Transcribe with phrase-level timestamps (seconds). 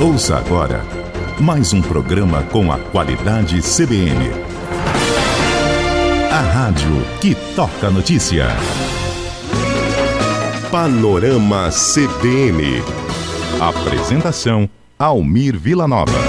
[0.00, 0.84] Ouça agora
[1.40, 4.30] mais um programa com a qualidade CBN.
[6.30, 8.46] A rádio que toca notícia.
[10.70, 12.82] Panorama CBN.
[13.60, 14.68] Apresentação:
[14.98, 16.23] Almir Vilanova.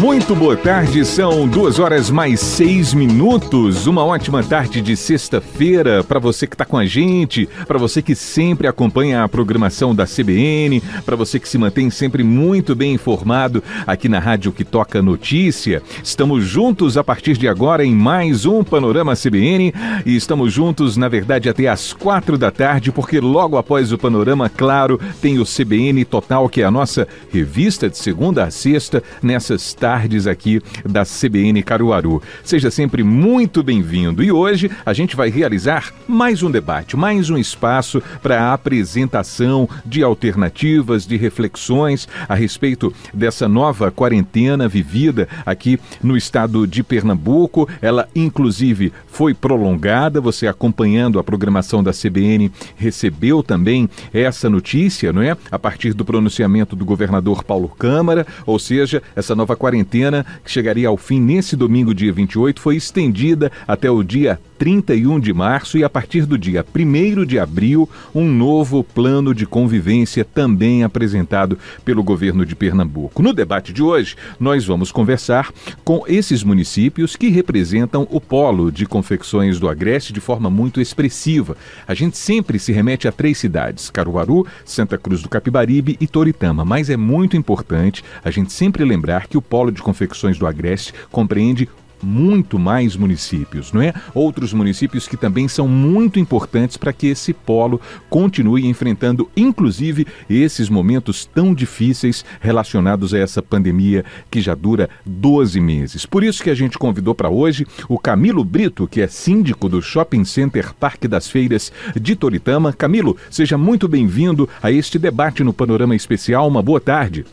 [0.00, 3.86] Muito boa tarde, são duas horas mais seis minutos.
[3.86, 8.14] Uma ótima tarde de sexta-feira para você que está com a gente, para você que
[8.14, 13.62] sempre acompanha a programação da CBN, para você que se mantém sempre muito bem informado
[13.86, 15.82] aqui na Rádio que Toca Notícia.
[16.02, 19.74] Estamos juntos a partir de agora em mais um Panorama CBN
[20.06, 24.48] e estamos juntos, na verdade, até às quatro da tarde, porque logo após o Panorama,
[24.48, 29.74] claro, tem o CBN Total, que é a nossa revista de segunda a sexta, nessas
[29.74, 32.22] tardes tardes aqui da CBN Caruaru.
[32.44, 34.22] Seja sempre muito bem-vindo.
[34.22, 39.68] E hoje a gente vai realizar mais um debate, mais um espaço para a apresentação
[39.84, 47.68] de alternativas, de reflexões a respeito dessa nova quarentena vivida aqui no estado de Pernambuco.
[47.82, 50.20] Ela, inclusive, foi prolongada.
[50.20, 55.36] Você acompanhando a programação da CBN recebeu também essa notícia, não é?
[55.50, 60.50] A partir do pronunciamento do governador Paulo Câmara, ou seja, essa nova quarentena quarentena, que
[60.50, 65.78] chegaria ao fim nesse domingo, dia 28, foi estendida até o dia 31 de março
[65.78, 71.58] e a partir do dia 1 de abril, um novo plano de convivência também apresentado
[71.82, 73.22] pelo governo de Pernambuco.
[73.22, 75.50] No debate de hoje, nós vamos conversar
[75.82, 81.56] com esses municípios que representam o polo de confecções do Agreste de forma muito expressiva.
[81.88, 86.66] A gente sempre se remete a três cidades: Caruaru, Santa Cruz do Capibaribe e Toritama,
[86.66, 90.92] mas é muito importante a gente sempre lembrar que o polo de confecções do Agreste
[91.10, 91.66] compreende
[92.02, 93.92] muito mais municípios, não é?
[94.14, 100.68] Outros municípios que também são muito importantes para que esse polo continue enfrentando, inclusive, esses
[100.68, 106.06] momentos tão difíceis relacionados a essa pandemia que já dura 12 meses.
[106.06, 109.82] Por isso que a gente convidou para hoje o Camilo Brito, que é síndico do
[109.82, 112.72] Shopping Center Parque das Feiras de Toritama.
[112.72, 116.46] Camilo, seja muito bem-vindo a este debate no Panorama Especial.
[116.48, 117.24] Uma boa tarde.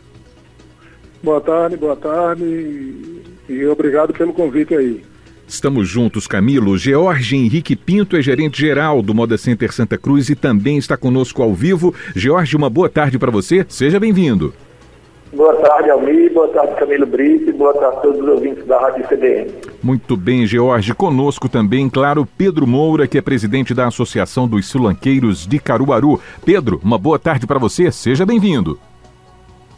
[1.22, 2.44] Boa tarde, boa tarde
[3.50, 5.04] e obrigado pelo convite aí.
[5.48, 6.78] Estamos juntos, Camilo.
[6.78, 11.42] George Henrique Pinto é gerente geral do Moda Center Santa Cruz e também está conosco
[11.42, 11.96] ao vivo.
[12.14, 13.66] George, uma boa tarde para você.
[13.70, 14.54] Seja bem-vindo.
[15.34, 16.34] Boa tarde, Almir.
[16.34, 17.54] Boa tarde, Camilo Brito.
[17.54, 19.52] Boa tarde a todos os ouvintes da Rádio CBN.
[19.82, 20.94] Muito bem, George.
[20.94, 26.20] Conosco também, claro, Pedro Moura, que é presidente da Associação dos Sulanqueiros de Caruaru.
[26.46, 27.90] Pedro, uma boa tarde para você.
[27.92, 28.78] Seja bem-vindo.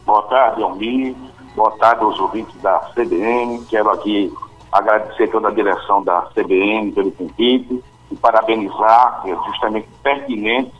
[0.09, 1.15] Boa tarde, Almir.
[1.55, 3.63] Boa tarde aos ouvintes da CBN.
[3.65, 4.33] Quero aqui
[4.71, 10.73] agradecer toda a direção da CBN pelo convite e parabenizar, é justamente pertinente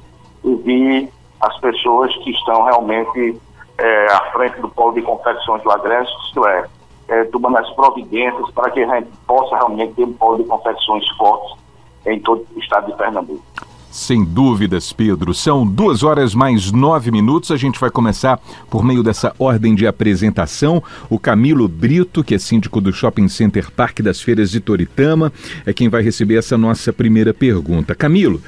[0.43, 3.39] ouvir as pessoas que estão realmente
[3.77, 6.65] é, à frente do polo de confecções do Agreste, isto é,
[7.09, 11.07] é, tomando as providências para que a gente possa realmente ter um polo de confecções
[11.17, 11.55] fortes
[12.07, 13.43] em todo o estado de Pernambuco.
[13.91, 15.33] Sem dúvidas, Pedro.
[15.33, 17.49] São duas horas mais nove minutos.
[17.49, 18.39] A gente vai começar
[18.69, 20.81] por meio dessa ordem de apresentação.
[21.09, 25.33] O Camilo Brito, que é síndico do Shopping Center Parque das Feiras de Toritama,
[25.65, 27.95] é quem vai receber essa nossa primeira pergunta.
[27.95, 28.39] Camilo,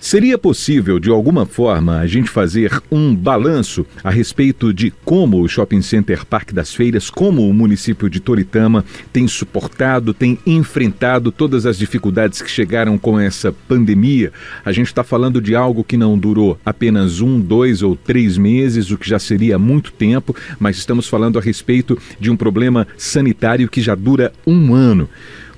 [0.00, 5.48] Seria possível, de alguma forma, a gente fazer um balanço a respeito de como o
[5.48, 11.66] Shopping Center Parque das Feiras, como o município de Toritama tem suportado, tem enfrentado todas
[11.66, 14.32] as dificuldades que chegaram com essa pandemia?
[14.64, 18.92] A gente está falando de algo que não durou apenas um, dois ou três meses,
[18.92, 23.68] o que já seria muito tempo, mas estamos falando a respeito de um problema sanitário
[23.68, 25.08] que já dura um ano.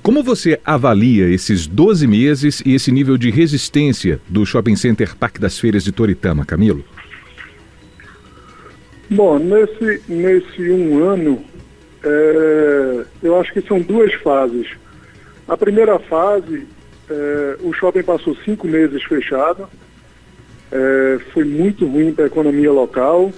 [0.03, 5.39] Como você avalia esses 12 meses e esse nível de resistência do Shopping Center Parque
[5.39, 6.83] das Feiras de Toritama, Camilo?
[9.11, 11.43] Bom, nesse, nesse um ano,
[12.03, 14.69] é, eu acho que são duas fases.
[15.47, 16.67] A primeira fase,
[17.07, 19.69] é, o shopping passou cinco meses fechado,
[20.71, 23.31] é, foi muito ruim para a economia local.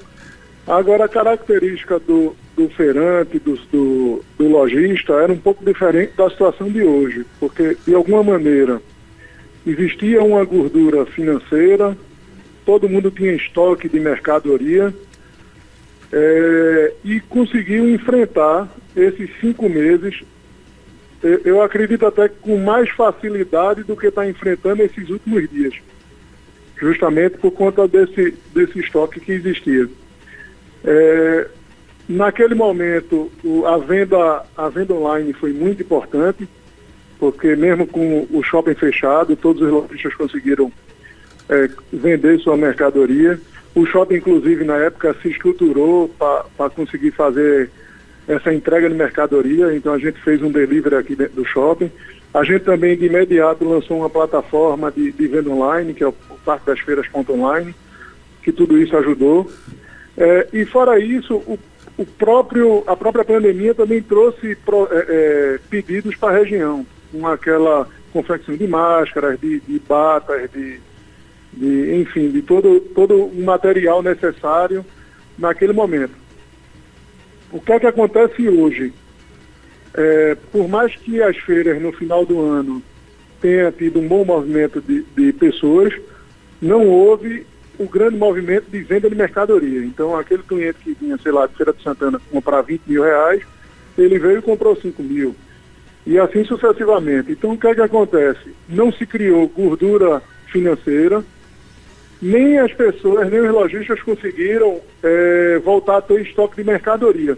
[0.65, 6.29] Agora, a característica do, do feirante, do, do, do lojista, era um pouco diferente da
[6.29, 8.81] situação de hoje, porque, de alguma maneira,
[9.65, 11.97] existia uma gordura financeira,
[12.65, 14.93] todo mundo tinha estoque de mercadoria
[16.11, 20.21] é, e conseguiu enfrentar esses cinco meses,
[21.43, 25.73] eu acredito até que com mais facilidade do que está enfrentando esses últimos dias,
[26.77, 29.89] justamente por conta desse, desse estoque que existia.
[30.83, 31.47] É,
[32.07, 36.47] naquele momento o, a, venda, a venda online foi muito importante,
[37.19, 40.71] porque mesmo com o shopping fechado, todos os lojistas conseguiram
[41.49, 43.39] é, vender sua mercadoria.
[43.75, 47.69] O shopping, inclusive, na época se estruturou para conseguir fazer
[48.27, 51.91] essa entrega de mercadoria, então a gente fez um delivery aqui dentro do shopping.
[52.33, 56.13] A gente também, de imediato, lançou uma plataforma de, de venda online, que é o
[56.45, 57.75] Parque das Feiras Online,
[58.41, 59.49] que tudo isso ajudou.
[60.17, 61.59] É, e fora isso, o,
[61.97, 67.27] o, próprio, a própria pandemia também trouxe pro, é, é, pedidos para a região, com
[67.27, 70.79] aquela confecção de máscaras, de, de batas, de,
[71.53, 74.85] de, enfim, de todo, todo o material necessário
[75.37, 76.13] naquele momento.
[77.51, 78.93] O que é que acontece hoje?
[79.95, 82.81] É, por mais que as feiras no final do ano
[83.39, 85.93] tenha tido um bom movimento de, de pessoas,
[86.59, 87.45] não houve
[87.79, 89.83] o grande movimento de venda de mercadoria.
[89.83, 93.43] Então, aquele cliente que vinha, sei lá, de Feira de Santana comprar 20 mil reais,
[93.97, 95.35] ele veio e comprou 5 mil.
[96.05, 97.31] E assim sucessivamente.
[97.31, 98.53] Então, o que é que acontece?
[98.67, 100.21] Não se criou gordura
[100.51, 101.23] financeira,
[102.21, 107.37] nem as pessoas, nem os lojistas conseguiram é, voltar a ter estoque de mercadoria.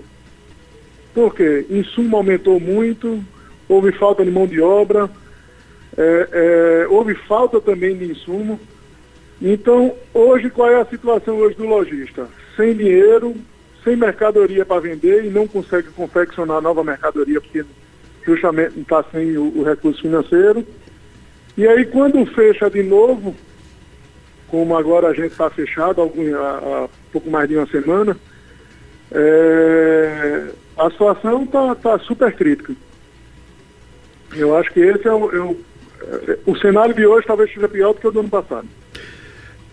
[1.13, 1.65] Por quê?
[1.69, 3.23] Insumo aumentou muito,
[3.69, 5.09] houve falta de mão de obra,
[5.97, 8.59] é, é, houve falta também de insumo.
[9.41, 12.27] Então, hoje, qual é a situação hoje do lojista?
[12.55, 13.35] Sem dinheiro,
[13.83, 17.65] sem mercadoria para vender e não consegue confeccionar nova mercadoria porque
[18.25, 20.65] justamente está sem o, o recurso financeiro.
[21.57, 23.35] E aí, quando fecha de novo,
[24.47, 28.17] como agora a gente está fechado há, pouco mais de uma semana,
[29.11, 30.47] é,
[30.77, 32.73] a situação está tá super crítica.
[34.35, 35.55] Eu acho que esse é o, é
[36.01, 38.67] é, o cenário de hoje talvez seja pior do que o do ano passado.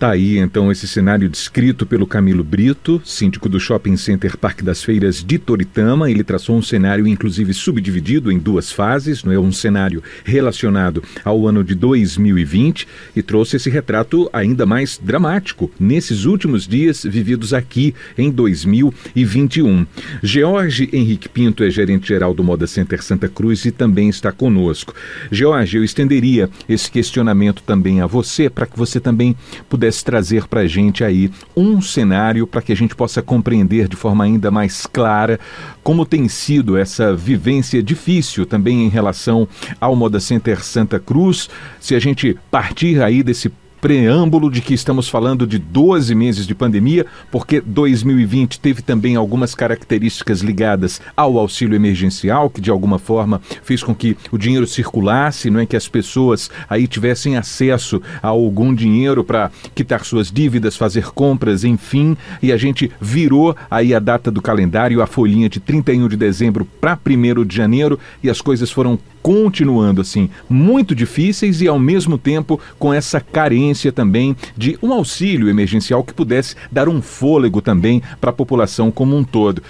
[0.03, 4.83] Tá aí então esse cenário descrito pelo Camilo Brito, síndico do Shopping Center Parque das
[4.83, 6.11] Feiras de Toritama.
[6.11, 9.39] Ele traçou um cenário, inclusive, subdividido em duas fases, não é?
[9.39, 16.25] Um cenário relacionado ao ano de 2020 e trouxe esse retrato ainda mais dramático nesses
[16.25, 19.87] últimos dias vividos aqui em 2021.
[20.21, 24.97] George Henrique Pinto é gerente-geral do Moda Center Santa Cruz e também está conosco.
[25.31, 29.37] George, eu estenderia esse questionamento também a você, para que você também
[29.69, 33.87] pudesse pudesse trazer para a gente aí um cenário para que a gente possa compreender
[33.87, 35.39] de forma ainda mais clara
[35.83, 39.47] como tem sido essa vivência difícil também em relação
[39.81, 41.51] ao Moda Center Santa Cruz.
[41.79, 46.55] Se a gente partir aí desse preâmbulo de que estamos falando de 12 meses de
[46.55, 53.43] pandemia, porque 2020 teve também algumas características ligadas ao auxílio emergencial, que de alguma forma
[53.65, 55.67] fez com que o dinheiro circulasse, não é?
[55.67, 61.65] Que as pessoas aí tivessem acesso a algum dinheiro para quitar suas dívidas, fazer compras,
[61.65, 66.17] enfim, e a gente virou aí a data do calendário, a folhinha de 31 de
[66.17, 71.79] dezembro para 1 de janeiro, e as coisas foram continuando assim, muito difíceis e ao
[71.79, 77.63] mesmo tempo com essa carência também de um auxílio emergencial que pudesse dar um fôlego
[77.63, 79.63] também para a população como um todo.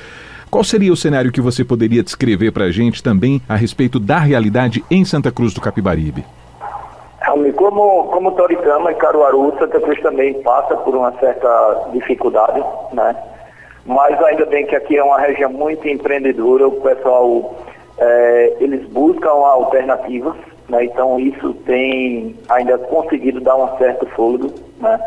[0.50, 4.18] Qual seria o cenário que você poderia descrever para a gente também a respeito da
[4.18, 6.24] realidade em Santa Cruz do Capibaribe?
[7.56, 12.62] Como, como Toritama e Caruaru, Santa Cruz também passa por uma certa dificuldade,
[12.92, 13.16] né?
[13.86, 17.56] Mas ainda bem que aqui é uma região muito empreendedora, o pessoal
[18.02, 20.34] é, eles buscam alternativas,
[20.68, 20.84] né?
[20.84, 24.52] então isso tem ainda conseguido dar um certo fôlego.
[24.78, 24.98] Né?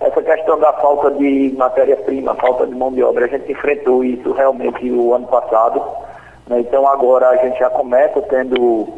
[0.00, 4.32] Essa questão da falta de matéria-prima, falta de mão de obra, a gente enfrentou isso
[4.32, 5.82] realmente o ano passado.
[6.46, 6.60] Né?
[6.60, 8.88] Então agora a gente já começa tendo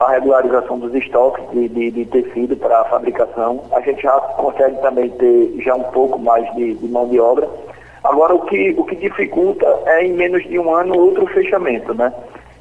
[0.00, 3.64] a regularização dos estoques de, de, de tecido para a fabricação.
[3.72, 7.46] A gente já consegue também ter já um pouco mais de, de mão de obra.
[8.02, 12.12] Agora o que, o que dificulta é em menos de um ano outro fechamento, né?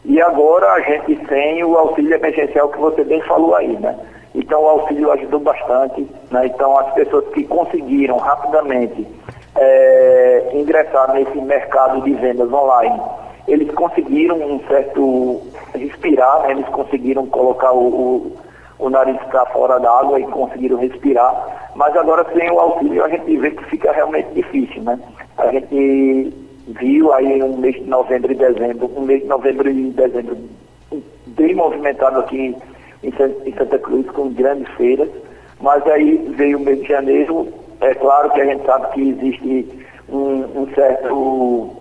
[0.08, 3.94] E agora a gente tem o auxílio emergencial que você bem falou aí, né?
[4.34, 6.46] Então o auxílio ajudou bastante, né?
[6.46, 9.06] Então as pessoas que conseguiram rapidamente
[9.58, 13.02] é, ingressar nesse mercado de vendas online,
[13.50, 15.42] eles conseguiram um certo
[15.74, 16.52] respirar, né?
[16.52, 18.38] eles conseguiram colocar o, o,
[18.80, 23.36] o nariz para fora d'água e conseguiram respirar, mas agora sem o auxílio a gente
[23.36, 24.98] vê que fica realmente difícil, né?
[25.38, 29.92] A gente viu aí um mês de novembro e dezembro, um mês de novembro e
[29.92, 30.38] dezembro
[31.28, 32.56] bem movimentado aqui
[33.04, 33.12] em,
[33.54, 35.10] Santa Cruz, com grandes feiras,
[35.62, 37.48] mas aí veio o mês de janeiro,
[37.80, 41.72] é claro que a gente sabe que existe um, um certo,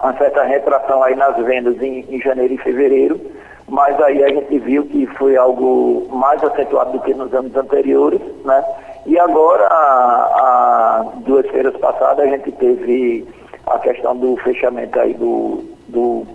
[0.00, 3.20] uma certa retração aí nas vendas em, em janeiro e fevereiro,
[3.68, 8.20] mas aí a gente viu que foi algo mais acentuado do que nos anos anteriores,
[8.44, 8.64] né?
[9.06, 13.26] E agora, há duas feiras passadas, a gente teve
[13.74, 16.26] a questão do fechamento aí do, do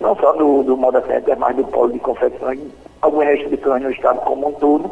[0.00, 2.60] não só do, do Moda Center, mas do polo de confecções,
[3.00, 4.90] algumas restrições no estado como um todo,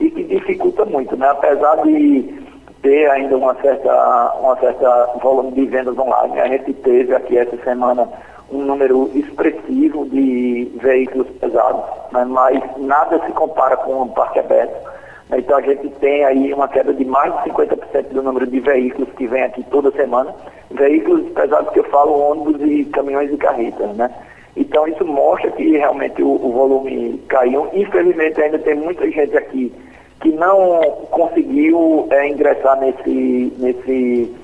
[0.00, 1.28] e que dificulta muito, né?
[1.28, 2.42] Apesar de
[2.82, 7.56] ter ainda uma certa, uma certa volume de vendas online, a gente teve aqui essa
[7.58, 8.08] semana
[8.50, 11.82] um número expressivo de veículos pesados,
[12.12, 12.24] né?
[12.26, 14.92] mas nada se compara com o parque aberto.
[15.32, 19.08] Então a gente tem aí uma queda de mais de 50% do número de veículos
[19.16, 20.34] que vem aqui toda semana.
[20.70, 24.10] Veículos pesados que eu falo, ônibus e caminhões e carretas, né?
[24.56, 27.68] Então isso mostra que realmente o, o volume caiu.
[27.72, 29.72] Infelizmente ainda tem muita gente aqui
[30.20, 34.34] que não conseguiu é, ingressar nesse, nesse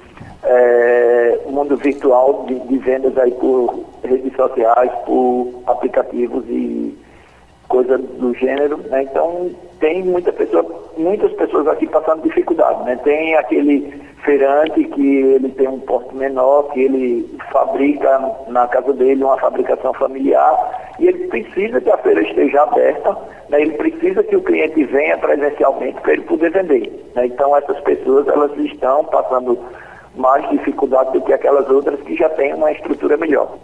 [0.43, 6.97] é, mundo virtual de, de, vendas aí por redes sociais, por aplicativos e
[7.69, 8.79] coisas do gênero.
[8.89, 9.05] Né?
[9.05, 10.65] Então tem muita pessoa,
[10.97, 12.85] muitas pessoas aqui passando dificuldade.
[12.85, 12.97] Né?
[13.03, 13.93] Tem aquele
[14.25, 19.93] feirante que ele tem um porte menor, que ele fabrica na casa dele uma fabricação
[19.95, 23.17] familiar e ele precisa que a feira esteja aberta,
[23.49, 23.63] né?
[23.63, 27.11] ele precisa que o cliente venha presencialmente para ele poder vender.
[27.15, 27.27] Né?
[27.27, 29.59] Então essas pessoas elas estão passando
[30.15, 33.57] mais dificuldade do que aquelas outras que já têm uma estrutura melhor.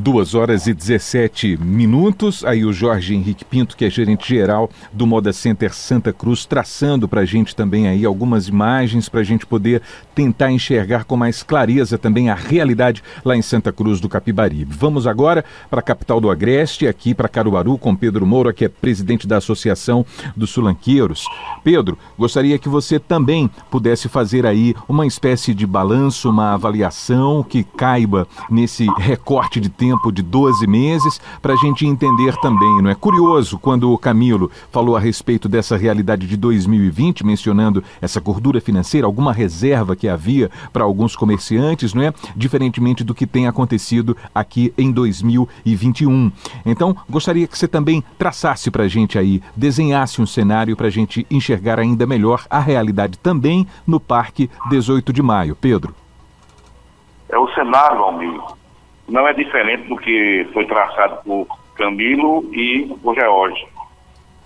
[0.00, 2.44] Duas horas e 17 minutos.
[2.44, 7.08] Aí o Jorge Henrique Pinto, que é gerente geral do Moda Center Santa Cruz, traçando
[7.08, 9.82] para a gente também aí algumas imagens para a gente poder
[10.14, 14.72] tentar enxergar com mais clareza também a realidade lá em Santa Cruz do Capibaribe.
[14.72, 18.68] Vamos agora para a capital do Agreste, aqui para Caruaru, com Pedro Moura, que é
[18.68, 21.24] presidente da Associação dos Sulanqueiros.
[21.64, 27.64] Pedro, gostaria que você também pudesse fazer aí uma espécie de balanço, uma avaliação que
[27.64, 32.94] caiba nesse recorte de tempo de 12 meses para a gente entender também, não é?
[32.94, 39.06] Curioso quando o Camilo falou a respeito dessa realidade de 2020, mencionando essa gordura financeira,
[39.06, 42.12] alguma reserva que havia para alguns comerciantes, não é?
[42.36, 46.30] Diferentemente do que tem acontecido aqui em 2021.
[46.64, 50.90] Então, gostaria que você também traçasse para a gente aí, desenhasse um cenário para a
[50.90, 55.56] gente enxergar ainda melhor a realidade também no Parque 18 de Maio.
[55.56, 55.94] Pedro.
[57.28, 58.40] É o cenário, Almir,
[59.08, 63.66] não é diferente do que foi traçado por Camilo e por George.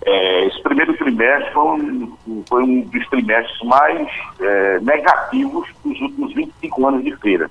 [0.05, 2.17] É, esse primeiro trimestre foi um,
[2.47, 4.07] foi um dos trimestres mais
[4.39, 7.49] é, negativos dos últimos 25 anos de feira.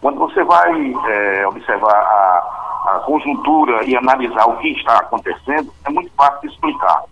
[0.00, 5.90] Quando você vai é, observar a, a, conjuntura e analisar o que está acontecendo, é
[5.90, 7.04] muito fácil de explicar.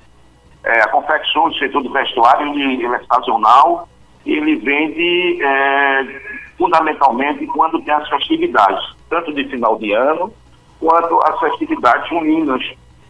[0.64, 3.88] É, a confecção do setor do vestuário ele, ele é sazonal
[4.33, 10.33] ele vende é, fundamentalmente quando tem as festividades tanto de final de ano,
[10.81, 12.62] quanto as festividades juninas,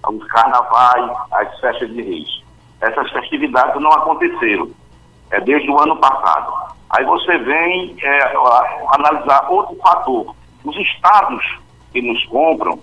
[0.06, 2.42] os carnavais, as festas de reis.
[2.80, 4.70] Essas festividades não aconteceram,
[5.30, 6.74] é desde o ano passado.
[6.90, 8.34] Aí você vem é,
[8.88, 10.34] analisar outro fator.
[10.62, 11.42] Os estados
[11.92, 12.78] que nos compram,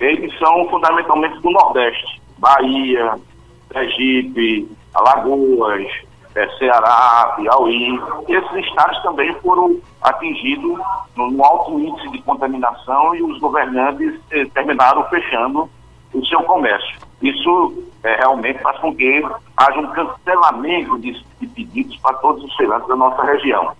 [0.00, 2.20] eles são fundamentalmente do Nordeste.
[2.38, 3.18] Bahia,
[3.72, 5.86] Sergipe, Alagoas,
[6.34, 8.00] é, Ceará, Piauí.
[8.28, 10.78] Esses estados também foram atingidos
[11.16, 15.68] no alto índice de contaminação e os governantes eh, terminaram fechando
[16.12, 16.98] o seu comércio.
[17.22, 19.24] Isso eh, realmente faz com que
[19.56, 23.72] haja um cancelamento de, de pedidos para todos os feirantes da nossa região.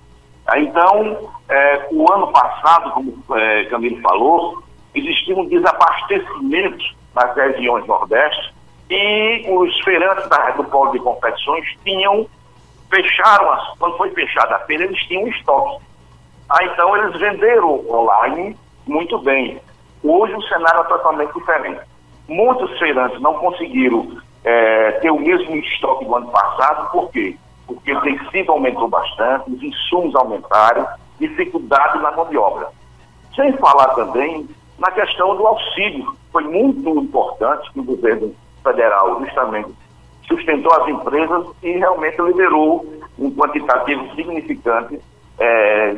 [0.57, 4.63] Então, eh, o ano passado, como eh, Camilo falou,
[4.95, 6.85] existia um desabastecimento
[7.15, 8.55] nas regiões nordeste
[8.91, 12.27] e os feirantes da, do polo de competições tinham
[12.95, 15.85] fecharam, as, quando foi fechada a feira, eles tinham estoque.
[16.49, 19.61] Ah, então eles venderam online muito bem.
[20.03, 21.81] Hoje o cenário é totalmente diferente.
[22.29, 27.37] Muitos feirantes não conseguiram é, ter o mesmo estoque do ano passado, por quê?
[27.67, 30.87] Porque o tecido aumentou bastante, os insumos aumentaram,
[31.19, 32.69] dificuldade na mão de obra.
[33.35, 34.49] Sem falar também
[34.79, 36.15] na questão do auxílio.
[36.31, 39.71] Foi muito importante que o governo federal justamente
[40.27, 42.87] sustentou as empresas e realmente liberou
[43.19, 45.01] um quantitativo significante
[45.39, 45.91] é,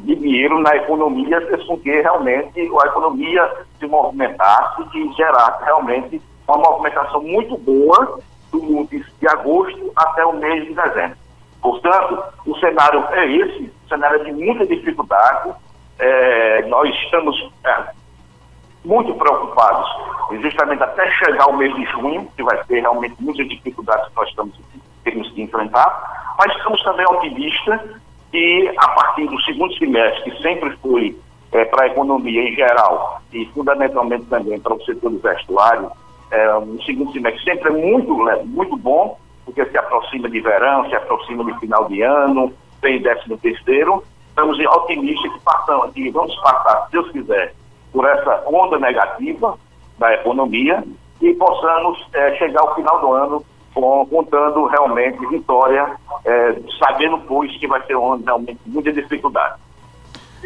[0.00, 6.20] de, dinheiro na economia, fez com que realmente a economia se movimentasse e gerasse realmente
[6.46, 8.18] uma movimentação muito boa
[8.50, 11.16] do, de, de agosto até o mês de dezembro.
[11.60, 15.54] Portanto, o cenário é esse, o cenário é de muita dificuldade.
[15.98, 17.84] É, nós estamos é,
[18.84, 19.88] muito preocupados,
[20.42, 24.28] justamente até chegar o mês de junho, que vai ter realmente muitas dificuldades que nós
[24.28, 24.54] estamos
[25.04, 27.80] temos que enfrentar, mas estamos também otimistas
[28.32, 31.16] que a partir do segundo semestre, que sempre foi
[31.52, 35.90] é, para a economia em geral e fundamentalmente também para o setor do vestuário,
[36.30, 38.12] é, um segundo semestre sempre é muito,
[38.46, 43.38] muito bom, porque se aproxima de verão, se aproxima de final de ano, tem décimo
[43.38, 47.54] terceiro, estamos otimistas que, passamos, que vamos passar, se Deus quiser,
[47.94, 49.56] por essa onda negativa
[49.96, 50.82] da economia
[51.22, 57.56] e possamos é, chegar ao final do ano com, contando realmente vitória, é, sabendo, pois,
[57.56, 59.54] que vai ser um ano realmente muita dificuldade.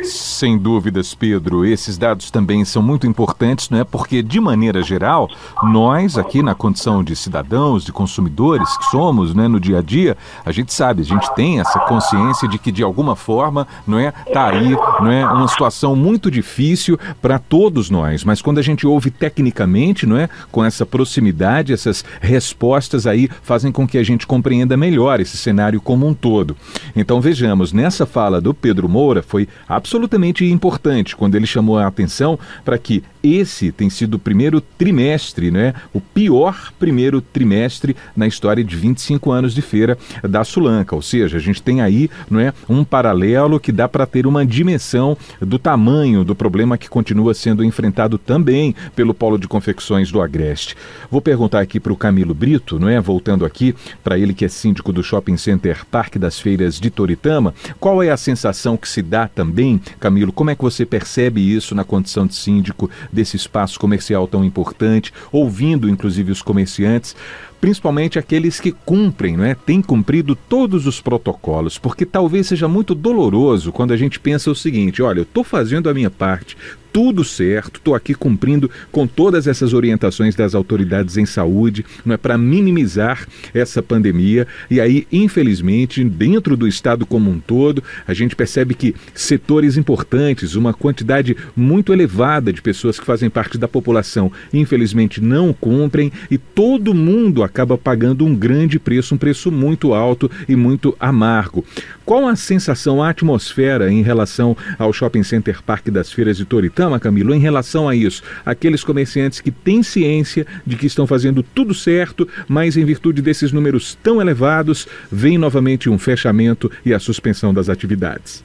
[0.02, 1.64] Sem dúvidas, Pedro.
[1.64, 3.84] Esses dados também são muito importantes, não é?
[3.84, 5.28] Porque, de maneira geral,
[5.62, 10.16] nós aqui na condição de cidadãos, de consumidores que somos, né, no dia a dia,
[10.44, 14.12] a gente sabe, a gente tem essa consciência de que, de alguma forma, não é,
[14.32, 18.24] tá aí, não é, uma situação muito difícil para todos nós.
[18.24, 23.72] Mas quando a gente ouve tecnicamente, não é, com essa proximidade, essas respostas aí fazem
[23.72, 26.56] com que a gente compreenda melhor esse cenário como um todo.
[26.94, 31.86] Então, vejamos, nessa fala do Pedro Moura foi absolutamente absolutamente importante quando ele chamou a
[31.86, 35.72] atenção para que esse tem sido o primeiro trimestre, né?
[35.94, 40.94] o pior primeiro trimestre na história de 25 anos de feira da Sulanca.
[40.94, 44.44] Ou seja, a gente tem aí não é, um paralelo que dá para ter uma
[44.44, 50.20] dimensão do tamanho do problema que continua sendo enfrentado também pelo Polo de Confecções do
[50.20, 50.76] Agreste.
[51.10, 53.00] Vou perguntar aqui para o Camilo Brito, não é?
[53.00, 57.54] voltando aqui para ele que é síndico do Shopping Center Parque das Feiras de Toritama,
[57.80, 61.74] qual é a sensação que se dá também Camilo, como é que você percebe isso
[61.74, 67.14] na condição de síndico desse espaço comercial tão importante, ouvindo inclusive os comerciantes?
[67.60, 69.54] Principalmente aqueles que cumprem, não é?
[69.54, 74.54] Têm cumprido todos os protocolos, porque talvez seja muito doloroso quando a gente pensa o
[74.54, 76.56] seguinte: olha, eu estou fazendo a minha parte,
[76.92, 82.16] tudo certo, estou aqui cumprindo com todas essas orientações das autoridades em saúde, não é
[82.16, 84.46] para minimizar essa pandemia.
[84.70, 90.54] E aí, infelizmente, dentro do estado como um todo, a gente percebe que setores importantes,
[90.54, 96.38] uma quantidade muito elevada de pessoas que fazem parte da população, infelizmente não cumprem e
[96.38, 101.64] todo mundo acaba pagando um grande preço, um preço muito alto e muito amargo.
[102.04, 107.00] Qual a sensação, a atmosfera em relação ao Shopping Center Parque das Feiras de Toritama?
[107.00, 108.22] Camilo, em relação a isso?
[108.44, 113.52] Aqueles comerciantes que têm ciência de que estão fazendo tudo certo, mas em virtude desses
[113.52, 118.44] números tão elevados, vem novamente um fechamento e a suspensão das atividades.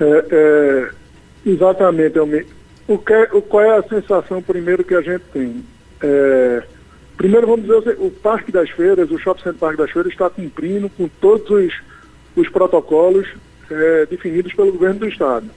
[0.00, 0.90] É, é,
[1.46, 2.18] exatamente,
[2.88, 5.64] o que, o, qual é a sensação primeiro que a gente tem?
[6.02, 6.62] É,
[7.18, 10.88] primeiro vamos dizer, o Parque das Feiras, o Shopping Center Parque das Feiras está cumprindo
[10.88, 11.74] com todos os,
[12.34, 13.28] os protocolos
[13.70, 15.50] é, definidos pelo governo do Estado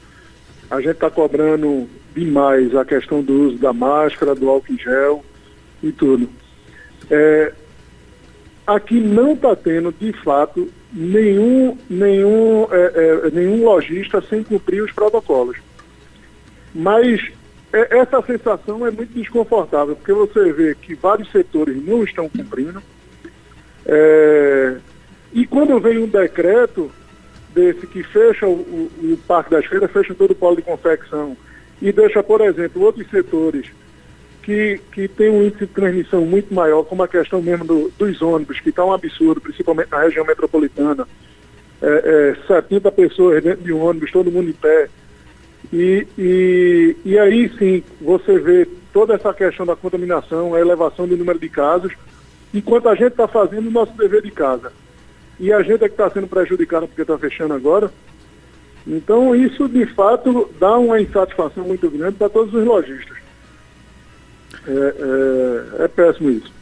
[0.72, 5.24] a gente está cobrando demais a questão do uso da máscara, do álcool em gel
[5.84, 6.30] e tudo.
[7.10, 7.52] É,
[8.66, 14.94] aqui não está tendo, de fato, nenhum, nenhum, é, é, nenhum lojista sem cumprir os
[14.94, 15.58] protocolos.
[16.74, 17.22] Mas
[17.74, 22.82] é, essa sensação é muito desconfortável, porque você vê que vários setores não estão cumprindo.
[23.86, 24.78] É,
[25.34, 26.92] e quando vem um decreto,
[27.54, 31.36] desse que fecha o, o, o Parque das Feiras, fecha todo o polo de confecção
[31.82, 33.68] e deixa, por exemplo, outros setores
[34.44, 38.22] que, que tem um índice de transmissão muito maior, como a questão mesmo do, dos
[38.22, 41.08] ônibus, que está um absurdo, principalmente na região metropolitana.
[41.82, 44.90] É, é, 70 pessoas dentro de um ônibus, todo mundo em pé.
[45.72, 51.16] E, e, e aí sim, você vê toda essa questão da contaminação, a elevação do
[51.16, 51.94] número de casos,
[52.54, 54.72] enquanto a gente está fazendo o nosso dever de casa
[55.42, 57.92] e a gente é que está sendo prejudicada porque está fechando agora.
[58.86, 63.18] Então isso de fato dá uma insatisfação muito grande para todos os lojistas.
[64.68, 66.54] É, é, é péssimo isso.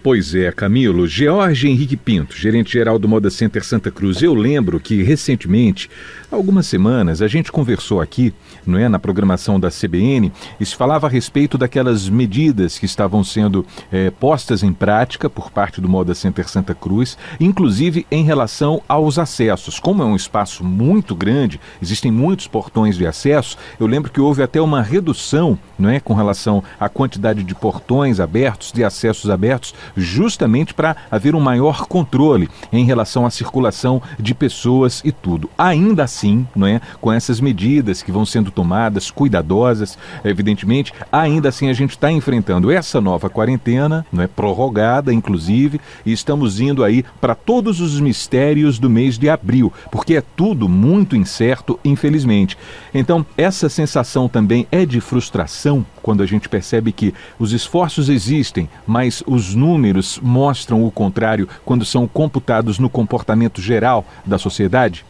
[0.00, 1.08] Pois é, Camilo.
[1.08, 4.22] George Henrique Pinto, gerente-geral do Moda Center Santa Cruz.
[4.22, 5.90] Eu lembro que recentemente,
[6.30, 8.34] há algumas semanas, a gente conversou aqui,
[8.66, 13.24] não é, na programação da CBN, e se falava a respeito daquelas medidas que estavam
[13.24, 18.82] sendo é, postas em prática por parte do Moda Center Santa Cruz, inclusive em relação
[18.88, 19.80] aos acessos.
[19.80, 24.42] Como é um espaço muito grande, existem muitos portões de acesso, eu lembro que houve
[24.42, 29.74] até uma redução, não é, com relação à quantidade de portões abertos, de acessos abertos,
[29.96, 35.48] justamente para haver um maior controle em relação à circulação de pessoas e tudo.
[35.56, 36.17] Ainda assim,
[36.54, 41.90] não é, com essas medidas que vão sendo tomadas, cuidadosas, evidentemente, ainda assim a gente
[41.90, 47.80] está enfrentando essa nova quarentena, não é prorrogada, inclusive, e estamos indo aí para todos
[47.80, 52.56] os mistérios do mês de abril, porque é tudo muito incerto, infelizmente.
[52.92, 58.68] Então, essa sensação também é de frustração quando a gente percebe que os esforços existem,
[58.86, 65.04] mas os números mostram o contrário quando são computados no comportamento geral da sociedade?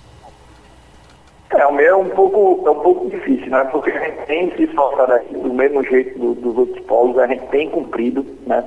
[1.51, 3.67] É, o meu é um pouco, é um pouco difícil, né?
[3.73, 7.27] Porque a gente tem se esforçado aqui do mesmo jeito do, dos outros polos, a
[7.27, 8.63] gente tem cumprido, né?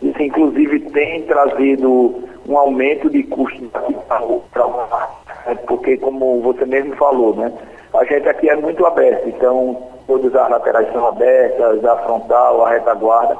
[0.00, 2.14] Isso, inclusive, tem trazido
[2.48, 4.42] um aumento de custos para o
[5.46, 5.54] né?
[5.66, 7.52] porque, como você mesmo falou, né?
[7.94, 12.70] a gente aqui é muito aberto, então todas as laterais são abertas, a frontal, a
[12.70, 13.36] retaguarda,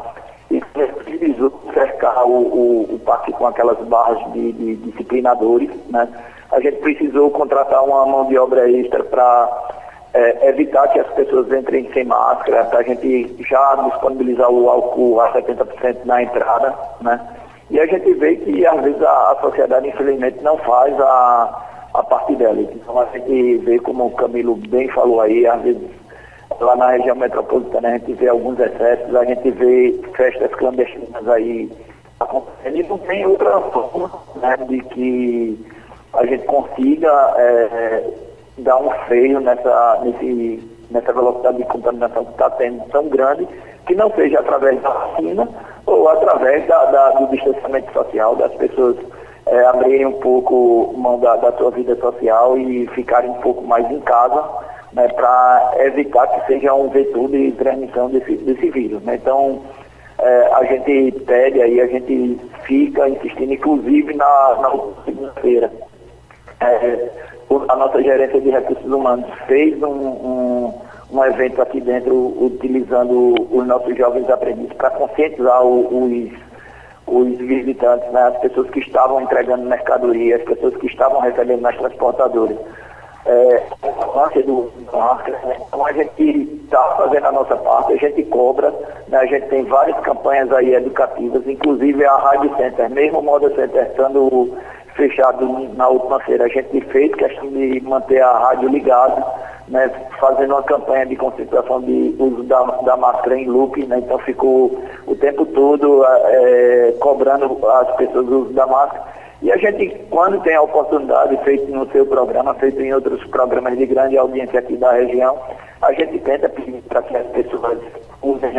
[0.50, 6.08] e precisou cercar o, o, o parque com aquelas barras de, de disciplinadores, né?
[6.52, 9.48] A gente precisou contratar uma mão de obra extra para
[10.14, 15.20] é, evitar que as pessoas entrem sem máscara, para a gente já disponibilizar o álcool
[15.20, 17.20] a 70% na entrada, né?
[17.70, 21.62] E a gente vê que às vezes a, a sociedade infelizmente não faz a,
[21.94, 22.60] a parte dela.
[22.60, 25.82] Então a gente vê como o Camilo bem falou aí, às vezes
[26.60, 31.72] lá na região metropolitana a gente vê alguns excessos, a gente vê festas clandestinas aí
[32.20, 35.66] acontecendo e não tem outra forma né, de que
[36.14, 38.04] a gente consiga é,
[38.58, 43.48] dar um freio nessa, nesse, nessa velocidade de contaminação que está tendo tão grande,
[43.86, 45.48] que não seja através da vacina
[45.86, 48.96] ou através da, da, do distanciamento social, das pessoas
[49.46, 53.90] é, abrirem um pouco mão da, da sua vida social e ficarem um pouco mais
[53.90, 54.44] em casa,
[54.92, 59.02] né, para evitar que seja um vetor de transmissão desse, desse vírus.
[59.02, 59.16] Né?
[59.16, 59.60] Então,
[60.18, 64.70] é, a gente pede aí, a gente fica insistindo, inclusive na, na
[65.04, 65.72] segunda-feira.
[66.62, 67.10] É,
[67.68, 70.74] a nossa gerência de recursos humanos fez um, um,
[71.12, 76.32] um evento aqui dentro utilizando os nossos jovens aprendizes para conscientizar os,
[77.06, 81.76] os visitantes, né, as pessoas que estavam entregando mercadoria, as pessoas que estavam recebendo nas
[81.76, 82.56] transportadoras.
[83.24, 83.62] É,
[84.44, 85.56] do máscara, né?
[85.68, 86.22] Então a gente
[86.64, 88.74] está fazendo a nossa parte, a gente cobra,
[89.06, 89.18] né?
[89.18, 93.86] a gente tem várias campanhas aí educativas, inclusive a Rádio Center, mesmo o Moda Center
[93.86, 94.58] estando
[94.94, 96.44] fechado na última feira.
[96.44, 99.24] A gente fez questão de manter a rádio ligada,
[99.68, 104.18] né, fazendo uma campanha de concentração de uso da, da máscara em loop, né, então
[104.18, 109.12] ficou o tempo todo é, cobrando as pessoas o uso da máscara.
[109.42, 113.76] E a gente, quando tem a oportunidade, feito no seu programa, feito em outros programas
[113.76, 115.36] de grande audiência aqui da região,
[115.80, 117.78] a gente tenta pedir para que as pessoas
[118.22, 118.52] usem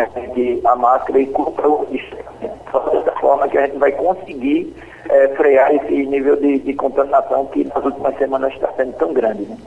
[0.65, 2.17] a máscara e cumpram isso.
[2.69, 4.76] Só dessa forma que a gente vai conseguir
[5.10, 9.44] é, frear esse nível de, de, contaminação que nas últimas semanas está sendo tão grande.
[9.44, 9.58] Né?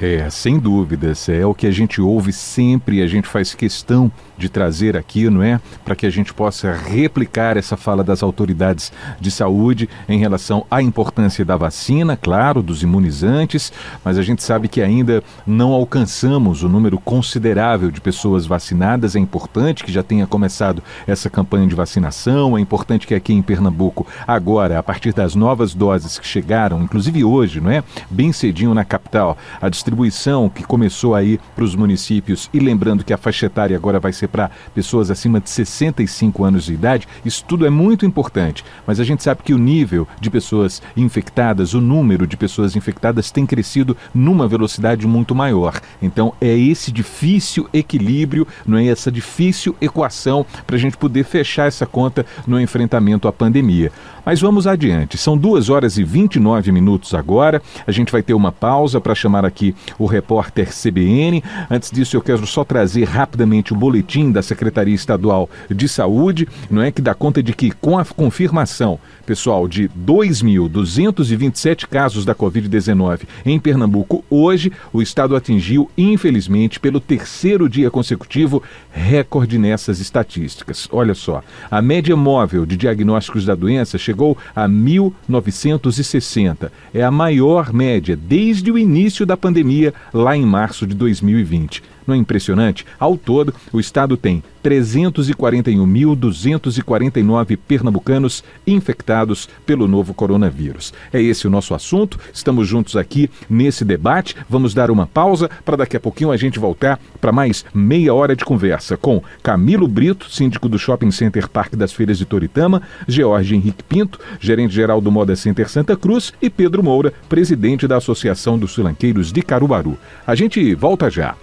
[0.00, 4.50] É, sem dúvidas, é o que a gente ouve sempre, a gente faz questão de
[4.50, 5.58] trazer aqui, não é?
[5.84, 10.82] Para que a gente possa replicar essa fala das autoridades de saúde em relação à
[10.82, 13.72] importância da vacina, claro, dos imunizantes,
[14.04, 19.16] mas a gente sabe que ainda não alcançamos o número considerável de pessoas vacinadas.
[19.16, 23.40] É importante que já tenha começado essa campanha de vacinação, é importante que aqui em
[23.40, 27.82] Pernambuco, agora, a partir das novas doses que chegaram, inclusive hoje, não é?
[28.10, 33.12] Bem cedinho na capital, a distribuição que começou aí para os municípios, e lembrando que
[33.12, 37.44] a faixa etária agora vai ser para pessoas acima de 65 anos de idade, isso
[37.46, 38.64] tudo é muito importante.
[38.84, 43.30] Mas a gente sabe que o nível de pessoas infectadas, o número de pessoas infectadas
[43.30, 45.80] tem crescido numa velocidade muito maior.
[46.02, 51.68] Então é esse difícil equilíbrio, não é essa difícil equação para a gente poder fechar
[51.68, 53.92] essa conta no enfrentamento à pandemia.
[54.26, 55.16] Mas vamos adiante.
[55.16, 57.62] São 2 horas e 29 minutos agora.
[57.86, 61.44] A gente vai ter uma pausa para chamar aqui o repórter CBN.
[61.70, 66.82] Antes disso, eu quero só trazer rapidamente o boletim da Secretaria Estadual de Saúde, não
[66.82, 73.20] é que dá conta de que com a confirmação, pessoal, de 2.227 casos da COVID-19
[73.44, 78.60] em Pernambuco, hoje o estado atingiu, infelizmente, pelo terceiro dia consecutivo,
[78.90, 80.88] recorde nessas estatísticas.
[80.90, 86.70] Olha só, a média móvel de diagnósticos da doença chegou chegou a 1.960.
[86.94, 91.82] É a maior média desde o início da pandemia, lá em março de 2020.
[92.06, 92.84] Não é impressionante?
[92.98, 100.92] Ao todo, o estado tem 341.249 pernambucanos infectados pelo novo coronavírus.
[101.12, 102.18] É esse o nosso assunto.
[102.32, 104.34] Estamos juntos aqui nesse debate.
[104.48, 108.34] Vamos dar uma pausa para daqui a pouquinho a gente voltar para mais meia hora
[108.34, 113.54] de conversa com Camilo Brito, síndico do Shopping Center Parque das Feiras de Toritama, George
[113.54, 118.72] Henrique Pinto, gerente-geral do Moda Center Santa Cruz e Pedro Moura, presidente da Associação dos
[118.72, 119.96] Sulanqueiros de Caruaru.
[120.26, 121.36] A gente volta já.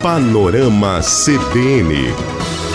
[0.00, 2.69] Panorama CBN.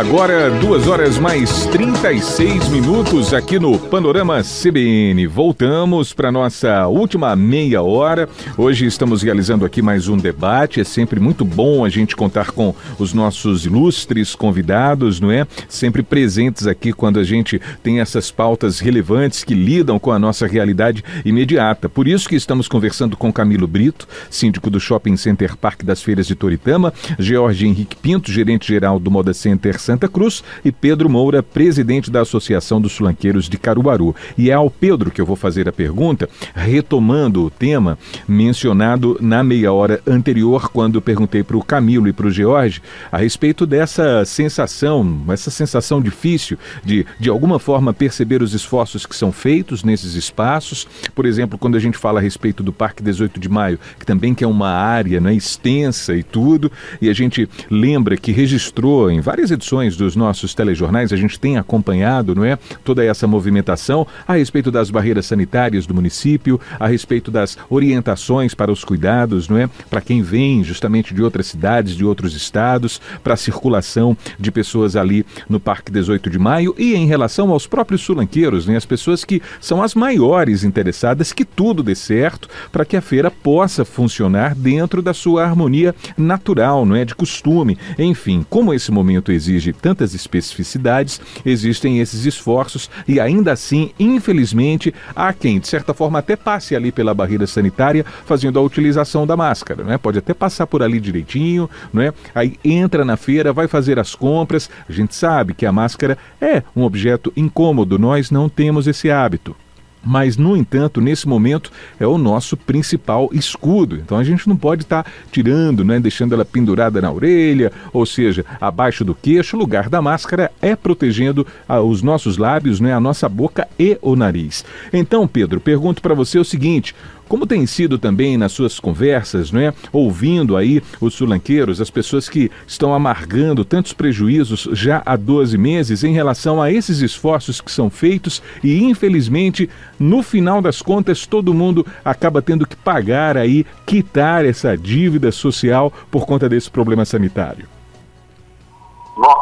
[0.00, 5.26] Agora, duas horas mais 36 minutos aqui no Panorama CBN.
[5.26, 8.26] Voltamos para nossa última meia hora.
[8.56, 10.80] Hoje estamos realizando aqui mais um debate.
[10.80, 15.46] É sempre muito bom a gente contar com os nossos ilustres convidados, não é?
[15.68, 20.46] Sempre presentes aqui quando a gente tem essas pautas relevantes que lidam com a nossa
[20.46, 21.90] realidade imediata.
[21.90, 26.26] Por isso que estamos conversando com Camilo Brito, síndico do Shopping Center Parque das Feiras
[26.26, 31.42] de Toritama, George Henrique Pinto, gerente geral do Moda Center Santa Cruz, e Pedro Moura,
[31.42, 34.14] presidente da Associação dos Sulanqueiros de Caruaru.
[34.38, 37.98] E é ao Pedro que eu vou fazer a pergunta, retomando o tema
[38.28, 43.18] mencionado na meia hora anterior, quando perguntei para o Camilo e para o George a
[43.18, 49.32] respeito dessa sensação, essa sensação difícil de, de alguma forma, perceber os esforços que são
[49.32, 50.86] feitos nesses espaços.
[51.16, 54.36] Por exemplo, quando a gente fala a respeito do Parque 18 de Maio, que também
[54.36, 56.70] que é uma área né, extensa e tudo,
[57.02, 61.56] e a gente lembra que registrou em várias edições dos nossos telejornais, a gente tem
[61.56, 62.58] acompanhado, não é?
[62.84, 68.70] Toda essa movimentação a respeito das barreiras sanitárias do município, a respeito das orientações para
[68.70, 69.68] os cuidados, não é?
[69.88, 74.96] Para quem vem justamente de outras cidades, de outros estados, para a circulação de pessoas
[74.96, 78.76] ali no Parque 18 de Maio e em relação aos próprios sulanqueiros, né?
[78.76, 83.30] As pessoas que são as maiores interessadas que tudo dê certo para que a feira
[83.30, 87.04] possa funcionar dentro da sua harmonia natural, não é?
[87.04, 87.78] De costume.
[87.98, 94.94] Enfim, como esse momento exige de tantas especificidades, existem esses esforços e ainda assim, infelizmente,
[95.14, 99.36] há quem, de certa forma, até passe ali pela barreira sanitária fazendo a utilização da
[99.36, 99.98] máscara, né?
[99.98, 102.12] Pode até passar por ali direitinho, né?
[102.34, 104.70] Aí entra na feira, vai fazer as compras.
[104.88, 109.56] A gente sabe que a máscara é um objeto incômodo, nós não temos esse hábito
[110.04, 113.96] mas, no entanto, nesse momento é o nosso principal escudo.
[113.96, 118.06] Então a gente não pode estar tá tirando, né, deixando ela pendurada na orelha, ou
[118.06, 119.56] seja, abaixo do queixo.
[119.56, 123.98] O lugar da máscara é protegendo ah, os nossos lábios, né, a nossa boca e
[124.00, 124.64] o nariz.
[124.92, 126.94] Então, Pedro, pergunto para você o seguinte:
[127.30, 129.72] como tem sido também nas suas conversas, não é?
[129.92, 136.02] Ouvindo aí os sulanqueiros, as pessoas que estão amargando tantos prejuízos já há 12 meses
[136.02, 141.54] em relação a esses esforços que são feitos e infelizmente, no final das contas, todo
[141.54, 147.68] mundo acaba tendo que pagar aí, quitar essa dívida social por conta desse problema sanitário.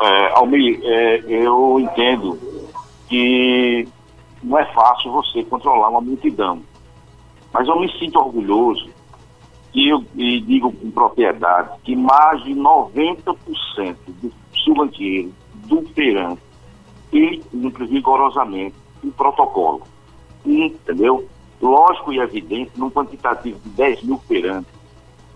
[0.03, 2.39] É, Almir, é, eu entendo
[3.09, 3.89] que
[4.43, 6.61] não é fácil você controlar uma multidão.
[7.53, 8.89] Mas eu me sinto orgulhoso
[9.75, 15.33] e, eu, e digo com propriedade que mais de 90% do subanqueiro,
[15.67, 16.43] do feirante,
[17.13, 19.83] ele cumpre rigorosamente o protocolo.
[20.45, 21.29] Entendeu?
[21.61, 24.73] Lógico e evidente, num quantitativo de 10 mil feirantes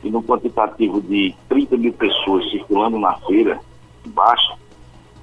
[0.02, 3.60] e num quantitativo de 30 mil pessoas circulando na feira,
[4.06, 4.54] baixa,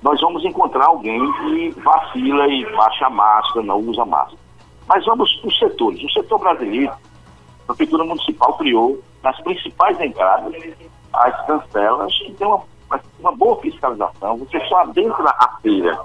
[0.02, 4.48] nós vamos encontrar alguém que vacila e baixa a máscara, não usa máscara.
[4.89, 6.04] Mas vamos para os setores.
[6.04, 10.52] O setor brasileiro, a Prefeitura Municipal criou nas principais entradas
[11.13, 12.63] as cancelas que tem uma,
[13.19, 14.38] uma boa fiscalização.
[14.38, 15.99] Você só adentra a feira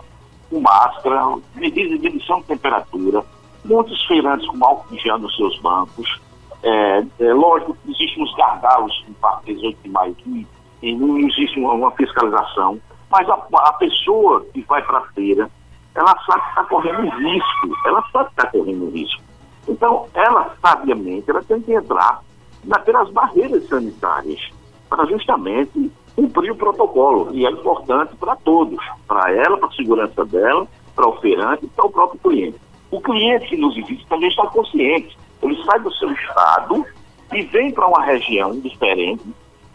[0.50, 3.24] com máscara, medidas de medição de temperatura,
[3.64, 6.20] muitos feirantes com álcool gel nos seus bancos.
[6.62, 10.46] É, é, lógico que existem os gargalos no Parque 18 de Maio que
[10.82, 12.78] não existe uma, uma fiscalização,
[13.10, 15.50] mas a, a pessoa que vai para a feira
[15.94, 19.22] ela sabe que está correndo risco, ela sabe que está correndo risco.
[19.68, 22.20] Então, ela, sabiamente, ela tem que entrar
[22.64, 24.40] naquelas barreiras sanitárias
[24.88, 27.30] para justamente cumprir o protocolo.
[27.32, 31.68] E é importante para todos, para ela, para a segurança dela, para o oferante e
[31.68, 32.58] para o próprio cliente.
[32.90, 35.16] O cliente que nos visita também está consciente.
[35.42, 36.86] Ele sai do seu estado
[37.32, 39.24] e vem para uma região diferente,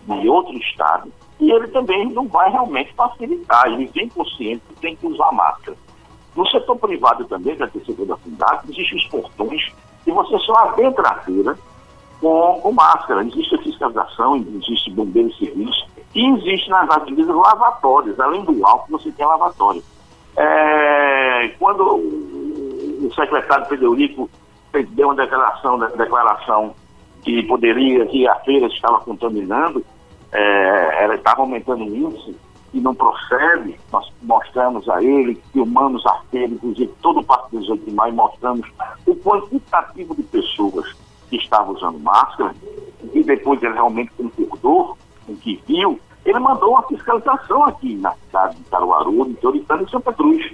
[0.08, 3.68] de outro estado, e ele também não vai realmente facilitar.
[3.68, 5.78] Ele vem consciente que tem que usar máscara.
[6.36, 9.72] No setor privado também, já que setor da FINDAC, existem os portões
[10.06, 11.58] e você só adentra a feira
[12.22, 13.24] com, com máscara.
[13.24, 15.76] Existe fiscalização, existe bombeiros civis
[16.14, 18.20] e existe nas avenidas lavatórios.
[18.20, 19.84] Além do álcool, você tem lavatório.
[20.38, 24.30] É, quando o secretário Federico
[24.92, 26.76] deu uma declaração, declaração
[27.24, 29.84] que poderia, que a feira estava contaminando,
[30.32, 32.36] é, ela estava aumentando o índice,
[32.72, 37.92] que não procede, nós mostramos a ele, filmamos a feira, inclusive todo o 18 de
[37.92, 38.68] Maio, mostramos
[39.06, 40.96] o quantitativo de pessoas
[41.30, 42.54] que estavam usando máscara,
[43.14, 48.12] e depois ele realmente concordou com o que viu, ele mandou uma fiscalização aqui na
[48.12, 50.52] cidade de Caruaru, de Teoritano e Santa Cruz.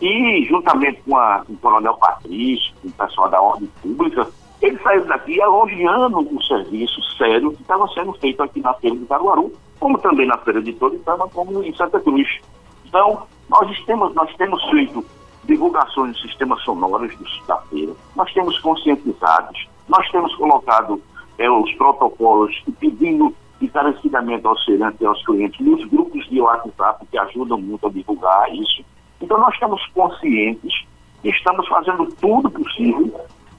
[0.00, 4.28] E, juntamente com, a, com o Coronel Patrício, com o pessoal da Ordem Pública,
[4.62, 9.04] ele saiu daqui elogiando o serviço sério que estava sendo feito aqui na feira de
[9.06, 12.40] Caruaru, como também na feira de Toritama, como em Santa Cruz.
[12.86, 15.04] Então, nós temos, nós temos feito
[15.44, 17.12] divulgações de sistemas sonoros
[17.46, 21.00] da feira, nós temos conscientizados, nós temos colocado
[21.38, 27.06] é, os protocolos e pedindo encarecidamente aos feirantes e aos clientes nos grupos de WhatsApp
[27.06, 28.84] que ajudam muito a divulgar isso.
[29.20, 30.86] Então nós estamos conscientes
[31.22, 33.12] que estamos fazendo tudo possível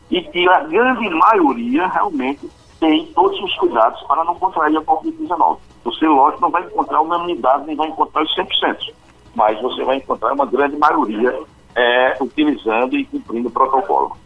[0.10, 5.58] e que a grande maioria realmente tem todos os cuidados para não contrair a Covid-19.
[5.84, 8.94] Você, lógico, não vai encontrar unanimidade, nem vai encontrar os 100%,
[9.36, 11.40] mas você vai encontrar uma grande maioria
[11.76, 14.18] é, utilizando e cumprindo o protocolo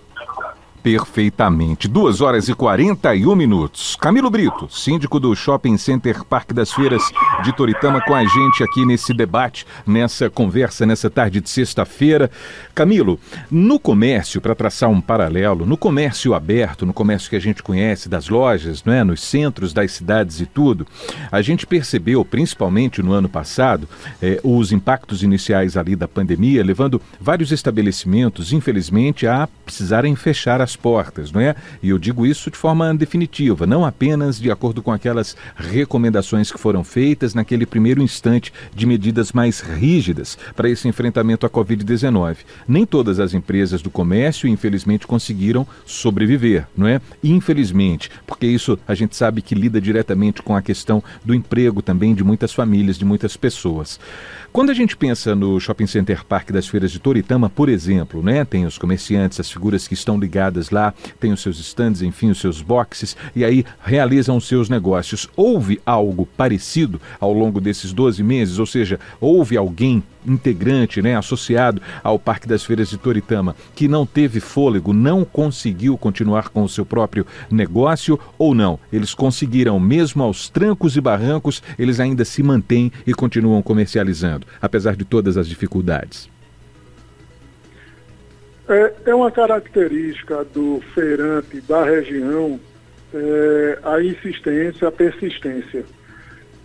[0.84, 1.88] perfeitamente.
[1.88, 3.96] 2 horas e 41 minutos.
[3.96, 7.02] Camilo Brito, síndico do Shopping Center Parque das Feiras
[7.41, 12.30] de Toritama, com a gente aqui nesse debate, nessa conversa, nessa tarde de sexta-feira.
[12.76, 13.17] Camilo,
[13.50, 18.10] no comércio, para traçar um paralelo, no comércio aberto, no comércio que a gente conhece,
[18.10, 19.04] das lojas, não é?
[19.04, 20.86] nos centros das cidades e tudo,
[21.32, 23.88] a gente percebeu, principalmente no ano passado,
[24.22, 30.73] eh, os impactos iniciais ali da pandemia, levando vários estabelecimentos, infelizmente, a precisarem fechar as
[30.76, 31.56] portas, não é?
[31.82, 36.60] E eu digo isso de forma definitiva, não apenas de acordo com aquelas recomendações que
[36.60, 42.38] foram feitas naquele primeiro instante de medidas mais rígidas para esse enfrentamento à Covid-19.
[42.68, 47.02] Nem todas as empresas do comércio, infelizmente, conseguiram sobreviver, não é?
[47.24, 52.14] Infelizmente, porque isso a gente sabe que lida diretamente com a questão do emprego também
[52.14, 54.00] de muitas famílias, de muitas pessoas.
[54.54, 58.46] Quando a gente pensa no Shopping Center Park das Feiras de Toritama, por exemplo, né,
[58.46, 62.39] tem os comerciantes, as figuras que estão ligadas lá, tem os seus stands, enfim, os
[62.39, 65.28] seus boxes, e aí realizam os seus negócios.
[65.36, 68.60] Houve algo parecido ao longo desses 12 meses?
[68.60, 74.06] Ou seja, houve alguém integrante, né, associado ao Parque das Feiras de Toritama, que não
[74.06, 78.80] teve fôlego, não conseguiu continuar com o seu próprio negócio ou não?
[78.92, 84.96] Eles conseguiram, mesmo aos trancos e barrancos, eles ainda se mantêm e continuam comercializando, apesar
[84.96, 86.30] de todas as dificuldades.
[88.68, 92.60] É, é uma característica do feirante da região
[93.14, 95.86] é, a insistência, a persistência.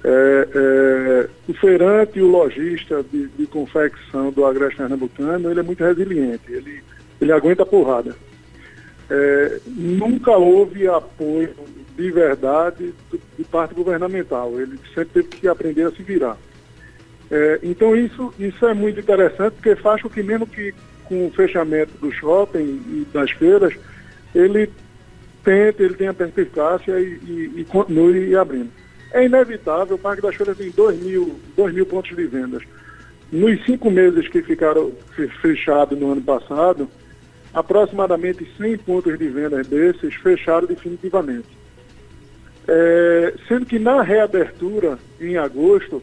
[0.05, 5.63] É, é, o feirante e o lojista de, de, confecção do agreste pernambucano, ele é
[5.63, 6.83] muito resiliente, ele,
[7.21, 8.15] ele aguenta a porrada.
[9.11, 11.53] É, nunca houve apoio
[11.97, 12.95] de verdade
[13.37, 16.37] de parte governamental, ele sempre teve que aprender a se virar.
[17.31, 20.73] É, então isso, isso é muito interessante, porque faz com que mesmo que
[21.05, 23.75] com o fechamento do shopping e das feiras,
[24.35, 24.71] ele
[25.43, 28.71] tente, ele tenha perspicácia e, e, e continue abrindo.
[29.11, 32.63] É inevitável, o Parque das Feiras tem 2 mil, 2 mil pontos de vendas.
[33.31, 34.93] Nos cinco meses que ficaram
[35.41, 36.89] fechados no ano passado,
[37.53, 41.49] aproximadamente 100 pontos de vendas desses fecharam definitivamente.
[42.67, 46.03] É, sendo que na reabertura, em agosto,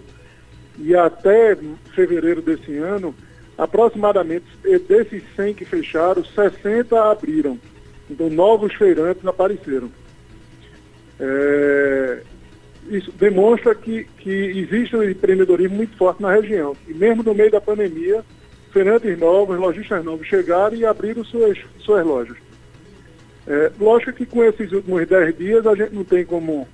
[0.78, 1.58] e até
[1.94, 3.16] fevereiro desse ano,
[3.58, 4.46] aproximadamente
[4.88, 7.60] desses 100 que fecharam, 60 abriram.
[8.10, 9.92] Então, novos feirantes apareceram.
[11.20, 12.22] É,
[12.90, 16.76] isso demonstra que, que existe um empreendedorismo muito forte na região.
[16.88, 18.24] E mesmo no meio da pandemia,
[18.72, 22.38] feirantes novos, lojistas novos chegaram e abriram suas, suas lojas.
[23.48, 26.68] É, lógico que com esses últimos 10 dias a gente não tem como,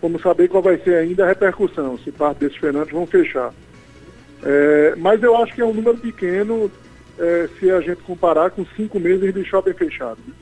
[0.00, 3.52] como saber qual vai ser ainda a repercussão, se parte desses feirantes vão fechar.
[4.42, 6.70] É, mas eu acho que é um número pequeno
[7.18, 10.18] é, se a gente comparar com cinco meses de shopping fechado.
[10.26, 10.34] Né?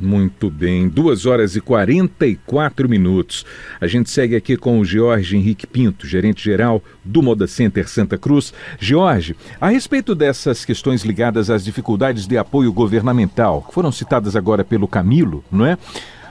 [0.00, 3.44] Muito bem, 2 horas e 44 minutos.
[3.78, 8.16] A gente segue aqui com o Jorge Henrique Pinto, gerente geral do Moda Center Santa
[8.16, 8.54] Cruz.
[8.78, 14.64] Jorge, a respeito dessas questões ligadas às dificuldades de apoio governamental, que foram citadas agora
[14.64, 15.76] pelo Camilo, não é?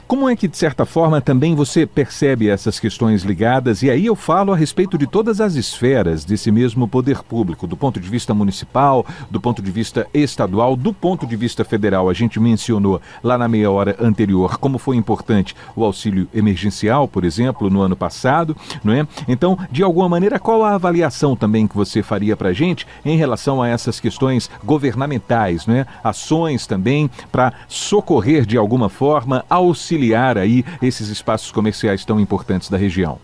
[0.09, 3.83] Como é que, de certa forma, também você percebe essas questões ligadas?
[3.83, 7.77] E aí eu falo a respeito de todas as esferas desse mesmo poder público, do
[7.77, 12.09] ponto de vista municipal, do ponto de vista estadual, do ponto de vista federal.
[12.09, 17.23] A gente mencionou lá na meia hora anterior como foi importante o auxílio emergencial, por
[17.23, 19.07] exemplo, no ano passado, não é?
[19.27, 23.15] Então, de alguma maneira, qual a avaliação também que você faria para a gente em
[23.15, 25.85] relação a essas questões governamentais, não é?
[26.03, 32.69] Ações também para socorrer de alguma forma, auxiliar auxiliar aí esses espaços comerciais tão importantes
[32.69, 33.19] da região?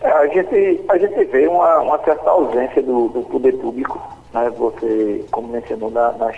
[0.00, 4.00] É, a, gente, a gente vê uma, uma certa ausência do, do, poder público,
[4.32, 4.48] né?
[4.56, 6.36] Você, como mencionou, na, nas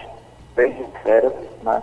[0.55, 1.83] três esferas, né?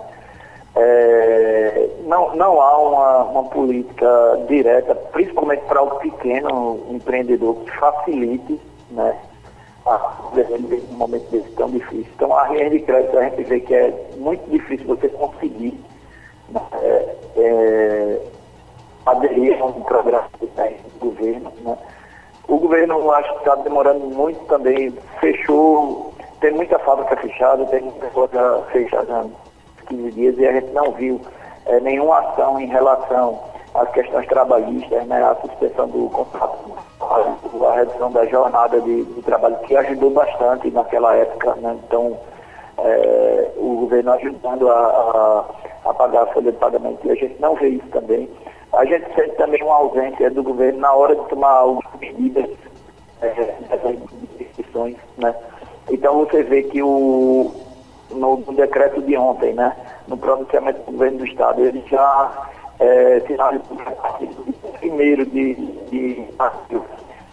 [0.76, 4.08] É, não, não há uma, uma política
[4.48, 8.60] direta, principalmente para o pequeno empreendedor, que facilite
[8.92, 9.16] né,
[9.86, 10.22] a
[10.92, 12.08] um momento desse tão difícil.
[12.16, 15.80] Então, a rede de crédito a gente vê que é muito difícil você conseguir
[16.82, 18.22] é, é,
[19.06, 21.52] aderir um programa do governo.
[21.62, 21.78] Né?
[22.48, 28.08] O governo acho que está demorando muito também, fechou, tem muita fábrica fechada, tem muita
[28.08, 31.22] coisa fechada há 15 dias e a gente não viu
[31.66, 33.40] é, nenhuma ação em relação
[33.76, 39.58] às questões trabalhistas, né, a suspensão do contrato, a, redução da jornada de, de, trabalho,
[39.60, 42.18] que ajudou bastante naquela época, né, então
[42.80, 45.46] é, o governo ajudando a, a,
[45.86, 48.30] a, pagar a folha de pagamento e a gente não vê isso também.
[48.74, 52.50] A gente sente também uma ausência do governo na hora de tomar algumas medidas
[53.22, 53.58] é,
[55.18, 55.36] né?
[55.90, 57.52] Então você vê que o,
[58.12, 59.76] no, no, decreto de ontem, né,
[60.08, 62.50] no pronunciamento do governo do Estado, ele já
[62.80, 66.86] é, sinalizou partir do primeiro de, de março,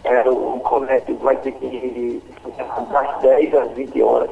[0.04, 2.22] é, o comércio vai ter que
[2.90, 4.30] das 10 às 20 horas.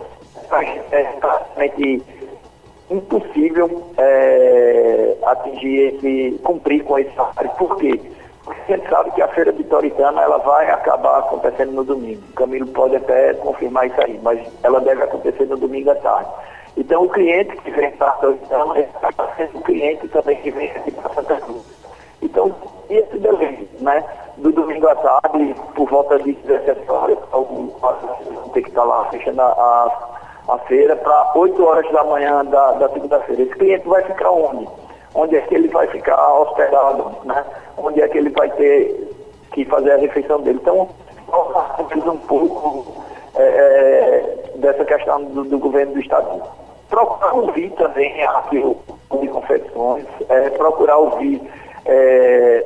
[0.48, 2.02] Praticamente
[2.90, 7.50] impossível é, atingir esse, cumprir com esse salário.
[7.58, 8.00] Por quê?
[8.44, 12.22] Porque a gente sabe que a feira de Toritana ela vai acabar acontecendo no domingo.
[12.30, 16.30] O Camilo pode até confirmar isso aí, mas ela deve acontecer no domingo à tarde.
[16.76, 20.90] Então o cliente que vem para Toritana está sendo o cliente também que vem aqui
[20.90, 21.84] para Santa Cruz.
[22.24, 22.54] Então,
[22.88, 24.02] esse delay, né?
[24.38, 27.68] Do domingo à tarde, por volta de 17 horas, algum
[28.52, 30.13] tem que estar lá fechando a, a
[30.48, 33.42] a feira para 8 horas da manhã da, da segunda-feira.
[33.42, 34.68] Esse cliente vai ficar onde?
[35.14, 37.44] Onde é que ele vai ficar hospedado, né?
[37.78, 39.10] Onde é que ele vai ter
[39.52, 40.58] que fazer a refeição dele.
[40.60, 40.88] Então,
[41.28, 43.04] nós um pouco
[43.36, 46.42] é, é, dessa questão do, do, governo do Estado.
[46.88, 48.76] Procurar ouvir também aqui
[49.20, 51.40] de confecções, é, procurar ouvir
[51.86, 52.64] é,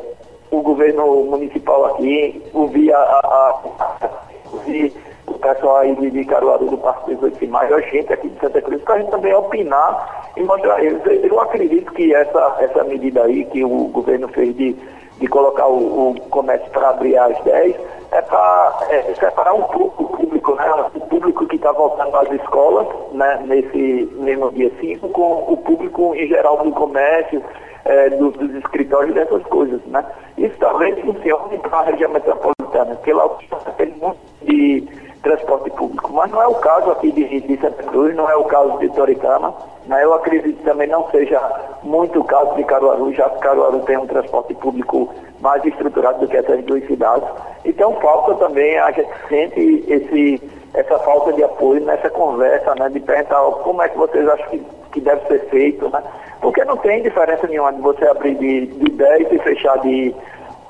[0.50, 3.60] o governo municipal aqui, ouvir a, a,
[4.00, 4.10] a
[4.52, 4.94] ouvir
[5.30, 8.60] o pessoal aí de Caruaru do Parque 18 de Maio, a gente aqui de Santa
[8.62, 11.00] Cruz, para a gente também opinar e mostrar eles.
[11.22, 14.76] Eu acredito que essa, essa medida aí que o governo fez de,
[15.18, 17.76] de colocar o, o comércio para abrir às 10
[18.10, 20.64] é para é, separar um pouco o público, né?
[20.94, 23.42] O público que está voltando às escolas, né?
[23.46, 27.42] Nesse mesmo dia 5, com o público em geral do comércio,
[27.84, 30.04] é, dos, dos escritórios dessas coisas, né?
[30.36, 33.28] Isso talvez funcione para a região metropolitana, porque lá
[33.76, 34.88] tem muito de
[35.22, 36.12] transporte público.
[36.12, 38.88] Mas não é o caso aqui de, de Santa Cruz, não é o caso de
[38.90, 39.54] Toricama.
[39.86, 40.04] Né?
[40.04, 41.40] Eu acredito também não seja
[41.82, 46.28] muito o caso de Caruaru, já que Caruaru tem um transporte público mais estruturado do
[46.28, 47.28] que essas duas cidades.
[47.64, 50.42] Então falta também, a gente sente esse,
[50.74, 52.88] essa falta de apoio nessa conversa, né?
[52.90, 54.62] de perguntar como é que vocês acham que,
[54.92, 56.02] que deve ser feito, né?
[56.40, 60.14] Porque não tem diferença nenhuma de você abrir de, de 10 e fechar de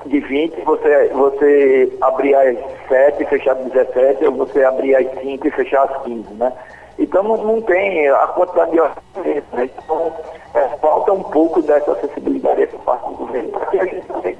[0.05, 5.21] de 20, você, você abrir às 7 e fechar às 17, ou você abrir às
[5.21, 6.53] 5 e fechar às 15, né?
[6.97, 9.69] Então não, não tem a quantidade de orçamento, né?
[9.77, 10.13] Então
[10.53, 14.37] é, falta um pouco dessa acessibilidade por parte do governo, porque a gente não tem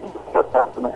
[0.52, 0.94] tanto, né?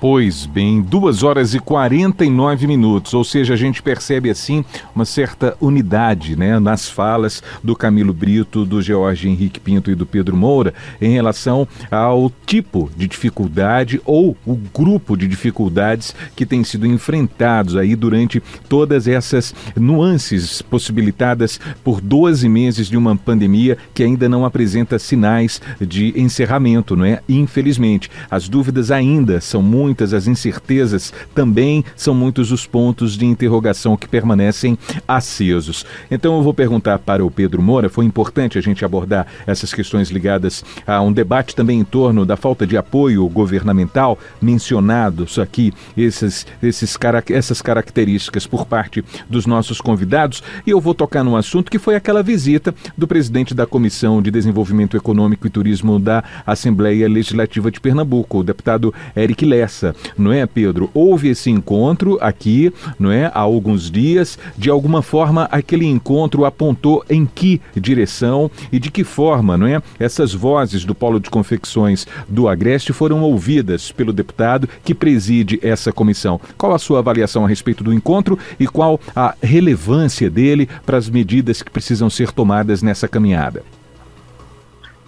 [0.00, 5.54] Pois bem, 2 horas e 49 minutos, ou seja, a gente percebe assim uma certa
[5.60, 10.72] unidade né, nas falas do Camilo Brito, do George Henrique Pinto e do Pedro Moura
[11.02, 17.76] em relação ao tipo de dificuldade ou o grupo de dificuldades que tem sido enfrentados
[17.76, 24.46] aí durante todas essas nuances possibilitadas por 12 meses de uma pandemia que ainda não
[24.46, 27.20] apresenta sinais de encerramento, não é?
[27.28, 33.26] Infelizmente, as dúvidas ainda são muito muitas as incertezas, também são muitos os pontos de
[33.26, 35.84] interrogação que permanecem acesos.
[36.08, 40.08] Então eu vou perguntar para o Pedro Moura, foi importante a gente abordar essas questões
[40.08, 46.46] ligadas a um debate também em torno da falta de apoio governamental, mencionados aqui esses,
[46.62, 46.96] esses,
[47.30, 51.96] essas características por parte dos nossos convidados, e eu vou tocar num assunto que foi
[51.96, 57.80] aquela visita do presidente da Comissão de Desenvolvimento Econômico e Turismo da Assembleia Legislativa de
[57.80, 59.79] Pernambuco, o deputado Eric Lessa
[60.16, 60.90] não é, Pedro?
[60.94, 64.38] Houve esse encontro aqui, não é, há alguns dias.
[64.56, 69.82] De alguma forma, aquele encontro apontou em que direção e de que forma, não é?
[69.98, 75.92] Essas vozes do Polo de Confecções do Agreste foram ouvidas pelo deputado que preside essa
[75.92, 76.40] comissão.
[76.56, 81.08] Qual a sua avaliação a respeito do encontro e qual a relevância dele para as
[81.08, 83.62] medidas que precisam ser tomadas nessa caminhada?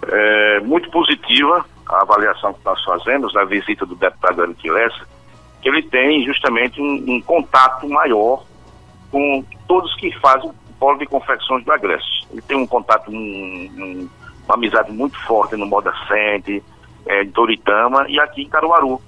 [0.07, 5.07] É muito positiva a avaliação que nós fazemos na visita do deputado Eric Lessa,
[5.61, 8.43] que ele tem justamente um, um, contato maior
[9.11, 12.27] com todos que fazem o polo de confecções do Agreste.
[12.31, 14.09] Ele tem um contato, um, um,
[14.45, 16.63] uma amizade muito forte no Modacente,
[17.05, 19.01] é, em Toritama e aqui em Caruaru.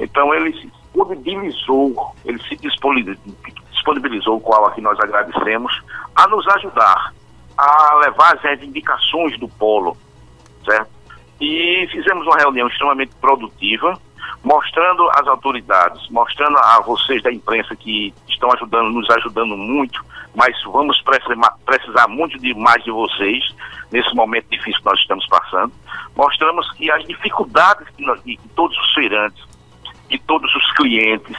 [0.00, 5.80] Então ele se disponibilizou, ele se disponibilizou, o qual aqui nós agradecemos,
[6.16, 7.12] a nos ajudar
[7.56, 9.96] a levar as reivindicações do polo,
[10.64, 10.90] certo?
[11.42, 13.98] E fizemos uma reunião extremamente produtiva,
[14.44, 20.04] mostrando às autoridades, mostrando a vocês da imprensa que estão ajudando, nos ajudando muito,
[20.36, 21.02] mas vamos
[21.66, 23.44] precisar muito de mais de vocês
[23.90, 25.72] nesse momento difícil que nós estamos passando.
[26.14, 29.44] Mostramos que as dificuldades que, nós, que todos os feirantes,
[30.08, 31.36] que todos os clientes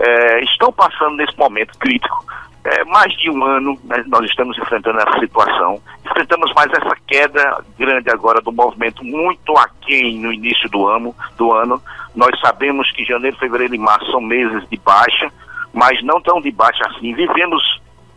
[0.00, 2.26] eh, estão passando nesse momento crítico.
[2.66, 5.80] É, mais de um ano né, nós estamos enfrentando essa situação.
[6.04, 11.52] Enfrentamos mais essa queda grande agora do movimento, muito aquém no início do ano, do
[11.52, 11.80] ano.
[12.12, 15.30] Nós sabemos que janeiro, fevereiro e março são meses de baixa,
[15.72, 17.14] mas não tão de baixa assim.
[17.14, 17.62] Vivemos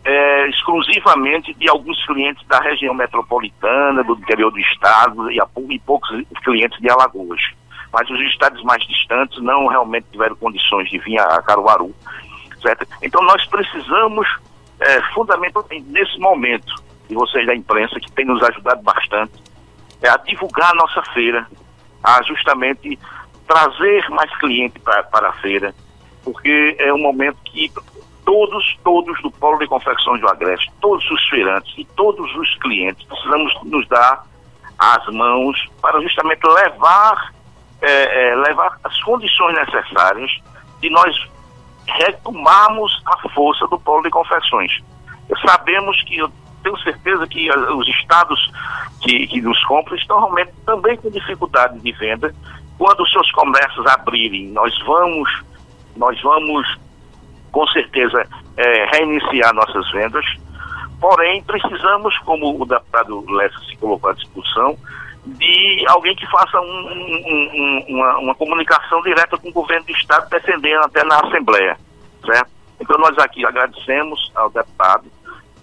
[0.04, 5.78] é, exclusivamente de alguns clientes da região metropolitana, do interior do estado e, a, e
[5.78, 6.10] poucos
[6.44, 7.42] clientes de Alagoas.
[7.94, 11.94] Mas os estados mais distantes não realmente tiveram condições de vir a Caruaru.
[13.02, 14.28] Então nós precisamos,
[14.80, 16.74] é, fundamentalmente nesse momento,
[17.10, 19.34] e vocês da imprensa que tem nos ajudado bastante,
[20.02, 21.48] é a divulgar a nossa feira,
[22.04, 22.98] a justamente
[23.48, 25.74] trazer mais clientes para a feira,
[26.24, 27.72] porque é um momento que
[28.24, 33.04] todos, todos do Polo de Confecções do Agreste, todos os feirantes e todos os clientes
[33.08, 34.24] precisamos nos dar
[34.78, 37.34] as mãos para justamente levar,
[37.82, 40.32] é, é, levar as condições necessárias
[40.80, 41.29] de nós
[41.98, 44.80] retomarmos a força do Polo de Confecções.
[45.46, 46.32] Sabemos que, eu
[46.64, 48.52] tenho certeza que os estados
[49.02, 52.34] que, que nos compram estão realmente também com dificuldade de venda.
[52.78, 55.30] Quando os seus comércios abrirem, nós vamos,
[55.96, 56.68] nós vamos
[57.52, 58.26] com certeza,
[58.58, 60.26] é, reiniciar nossas vendas.
[61.00, 64.78] Porém, precisamos, como o deputado Lessa se colocou à discussão,
[65.38, 69.92] de alguém que faça um, um, um, uma, uma, comunicação direta com o governo do
[69.92, 71.78] Estado, defendendo até na Assembleia,
[72.26, 72.50] certo?
[72.80, 75.06] Então, nós aqui agradecemos ao deputado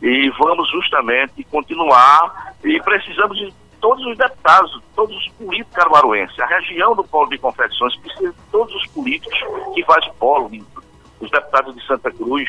[0.02, 6.38] e vamos justamente continuar e precisamos de todos os deputados, todos os políticos caruaruenses.
[6.40, 9.38] A região do polo de confecções precisa de todos os políticos
[9.74, 10.50] que fazem polo,
[11.20, 12.48] os deputados de Santa Cruz,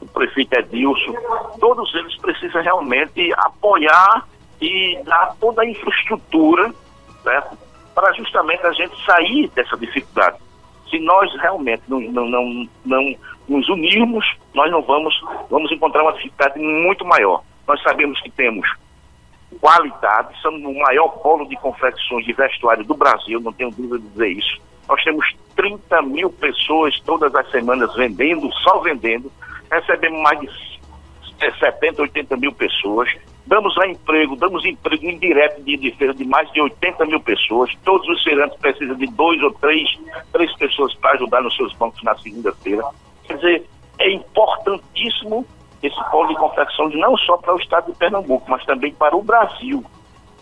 [0.00, 1.14] o prefeito Edilson,
[1.60, 4.26] todos eles precisam realmente apoiar
[4.60, 6.72] e dar toda a infraestrutura
[7.22, 7.58] certo?
[7.94, 10.38] para justamente a gente sair dessa dificuldade.
[10.88, 13.14] Se nós realmente não, não, não, não
[13.48, 15.14] nos unirmos, nós não vamos,
[15.50, 17.42] vamos encontrar uma dificuldade muito maior.
[17.66, 18.68] Nós sabemos que temos
[19.60, 24.08] qualidade, somos o maior polo de confecções de vestuário do Brasil, não tenho dúvida de
[24.08, 24.60] dizer isso.
[24.88, 29.30] Nós temos 30 mil pessoas todas as semanas vendendo, só vendendo.
[29.70, 33.10] Recebemos mais de 70, 80 mil pessoas.
[33.48, 37.74] Damos emprego, damos emprego indireto de, de feira de mais de 80 mil pessoas.
[37.82, 39.88] Todos os feirantes precisam de dois ou três,
[40.32, 42.84] três pessoas para ajudar nos seus bancos na segunda-feira.
[43.24, 43.66] Quer dizer,
[44.00, 45.46] é importantíssimo
[45.82, 49.22] esse polo de confecção não só para o estado de Pernambuco, mas também para o
[49.22, 49.82] Brasil.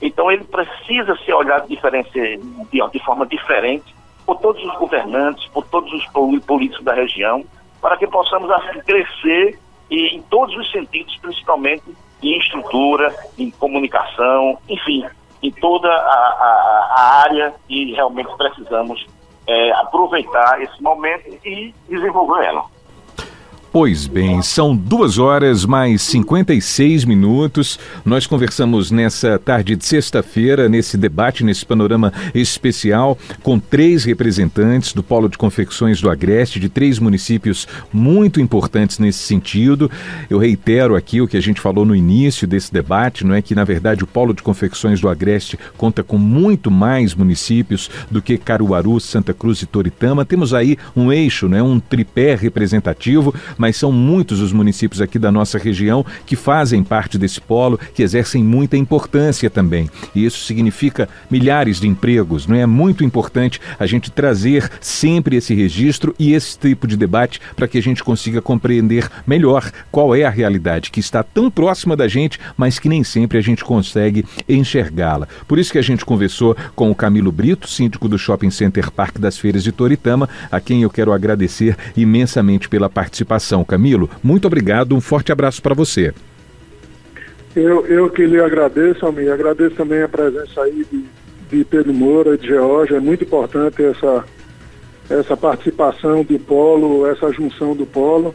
[0.03, 3.95] Então ele precisa ser olhado de, de forma diferente
[4.27, 6.05] por todos os governantes, por todos os
[6.45, 7.45] políticos da região,
[7.81, 11.85] para que possamos assim crescer e em todos os sentidos, principalmente
[12.23, 15.05] em estrutura, em comunicação, enfim,
[15.43, 19.07] em toda a, a, a área que realmente precisamos
[19.47, 22.65] é, aproveitar esse momento e desenvolver ela.
[23.79, 27.79] Pois bem, são duas horas mais 56 minutos.
[28.07, 35.03] Nós conversamos nessa tarde de sexta-feira, nesse debate, nesse panorama especial, com três representantes do
[35.03, 39.91] Polo de Confecções do Agreste, de três municípios muito importantes nesse sentido.
[40.31, 43.55] Eu reitero aqui o que a gente falou no início desse debate, não é que,
[43.55, 48.39] na verdade, o Polo de Confecções do Agreste conta com muito mais municípios do que
[48.39, 50.25] Caruaru, Santa Cruz e Toritama.
[50.25, 55.19] Temos aí um eixo, né, um tripé representativo, mas mas são muitos os municípios aqui
[55.19, 59.91] da nossa região que fazem parte desse polo, que exercem muita importância também.
[60.15, 62.65] E isso significa milhares de empregos, não é?
[62.65, 67.77] Muito importante a gente trazer sempre esse registro e esse tipo de debate para que
[67.77, 72.39] a gente consiga compreender melhor qual é a realidade que está tão próxima da gente,
[72.57, 75.27] mas que nem sempre a gente consegue enxergá-la.
[75.49, 79.21] Por isso que a gente conversou com o Camilo Brito, síndico do Shopping Center Parque
[79.21, 84.95] das Feiras de Toritama, a quem eu quero agradecer imensamente pela participação Camilo, muito obrigado,
[84.95, 86.13] um forte abraço para você.
[87.55, 91.05] Eu, eu que lhe agradeço, Almir, agradeço também a presença aí de,
[91.51, 94.25] de Pedro Moura, de Georgia, é muito importante essa,
[95.09, 98.35] essa participação do polo, essa junção do polo.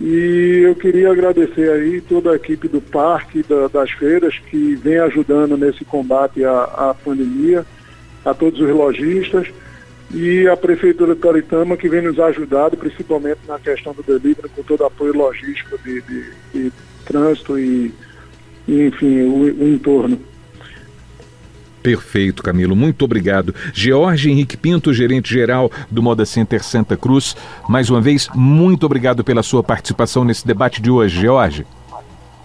[0.00, 4.98] E eu queria agradecer aí toda a equipe do parque, da, das feiras, que vem
[4.98, 7.66] ajudando nesse combate à, à pandemia,
[8.24, 9.48] a todos os lojistas
[10.10, 14.62] e a Prefeitura de Toritama que vem nos ajudado, principalmente na questão do delivery, com
[14.62, 16.72] todo o apoio logístico de, de, de
[17.04, 17.94] trânsito e,
[18.66, 20.18] e, enfim, o, o, entorno.
[21.82, 22.74] Perfeito, Camilo.
[22.74, 23.54] Muito obrigado.
[23.72, 27.36] George Henrique Pinto, gerente-geral do Moda Center Santa Cruz.
[27.68, 31.66] Mais uma vez, muito obrigado pela sua participação nesse debate de hoje, George.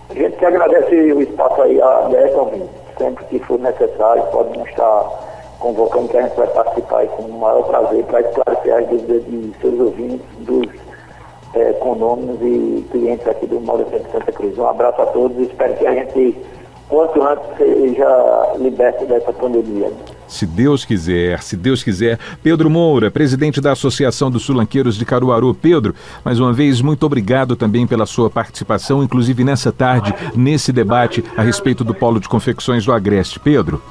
[0.10, 5.33] A gente que agradece o espaço aí aberto, sempre que for necessário, pode nos estar
[5.64, 9.54] convocando que a gente vai participar com o maior prazer para esclarecer as dúvidas de
[9.62, 10.68] seus ouvintes, dos
[11.56, 14.58] é, condôminos e clientes aqui do Moda Center Santa Cruz.
[14.58, 16.38] Um abraço a todos e espero que a gente
[16.90, 19.90] quanto antes seja liberto dessa pandemia.
[20.28, 22.20] Se Deus quiser, se Deus quiser.
[22.44, 25.56] Pedro Moura, presidente da Associação dos Sulanqueiros de Caruaru.
[25.56, 25.96] Pedro,
[26.26, 31.42] mais uma vez, muito obrigado também pela sua participação, inclusive nessa tarde, nesse debate a
[31.42, 33.40] respeito do Polo de Confecções do Agreste.
[33.40, 33.82] Pedro.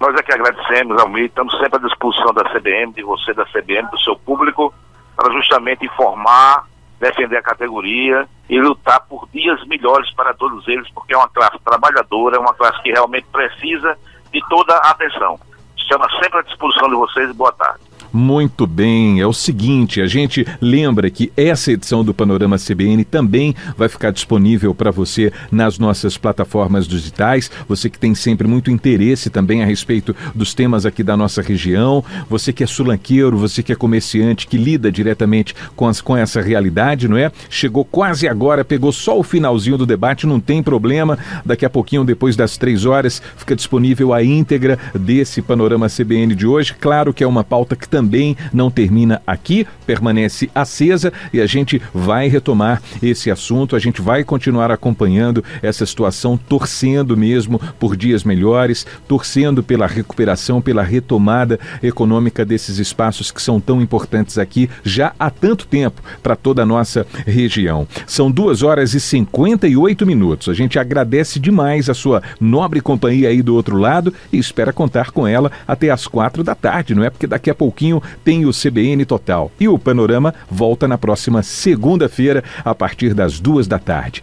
[0.00, 3.90] Nós é que agradecemos, Almir, estamos sempre à disposição da CBM, de você, da CBM,
[3.90, 4.72] do seu público,
[5.16, 6.64] para justamente informar
[7.00, 11.58] defender a categoria e lutar por dias melhores para todos eles, porque é uma classe
[11.64, 13.96] trabalhadora, é uma classe que realmente precisa
[14.32, 15.38] de toda a atenção.
[15.76, 17.34] Estamos sempre à disposição de vocês.
[17.36, 17.87] Boa tarde.
[18.12, 23.54] Muito bem, é o seguinte, a gente lembra que essa edição do Panorama CBN também
[23.76, 27.50] vai ficar disponível para você nas nossas plataformas digitais.
[27.68, 32.02] Você que tem sempre muito interesse também a respeito dos temas aqui da nossa região,
[32.30, 36.40] você que é sulanqueiro, você que é comerciante, que lida diretamente com, as, com essa
[36.40, 37.30] realidade, não é?
[37.50, 41.18] Chegou quase agora, pegou só o finalzinho do debate, não tem problema.
[41.44, 46.46] Daqui a pouquinho, depois das três horas, fica disponível a íntegra desse Panorama CBN de
[46.46, 46.74] hoje.
[46.80, 51.46] Claro que é uma pauta que também também não termina aqui, permanece acesa e a
[51.46, 57.96] gente vai retomar esse assunto, a gente vai continuar acompanhando essa situação, torcendo mesmo por
[57.96, 64.70] dias melhores, torcendo pela recuperação, pela retomada econômica desses espaços que são tão importantes aqui
[64.84, 67.84] já há tanto tempo para toda a nossa região.
[68.06, 70.48] São duas horas e 58 minutos.
[70.48, 75.10] A gente agradece demais a sua nobre companhia aí do outro lado e espera contar
[75.10, 77.10] com ela até as quatro da tarde, não é?
[77.10, 79.50] Porque daqui a pouquinho pouquinho tem o CBN Total.
[79.58, 84.22] E o Panorama volta na próxima segunda-feira, a partir das duas da tarde.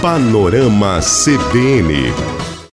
[0.00, 2.39] Panorama CBN.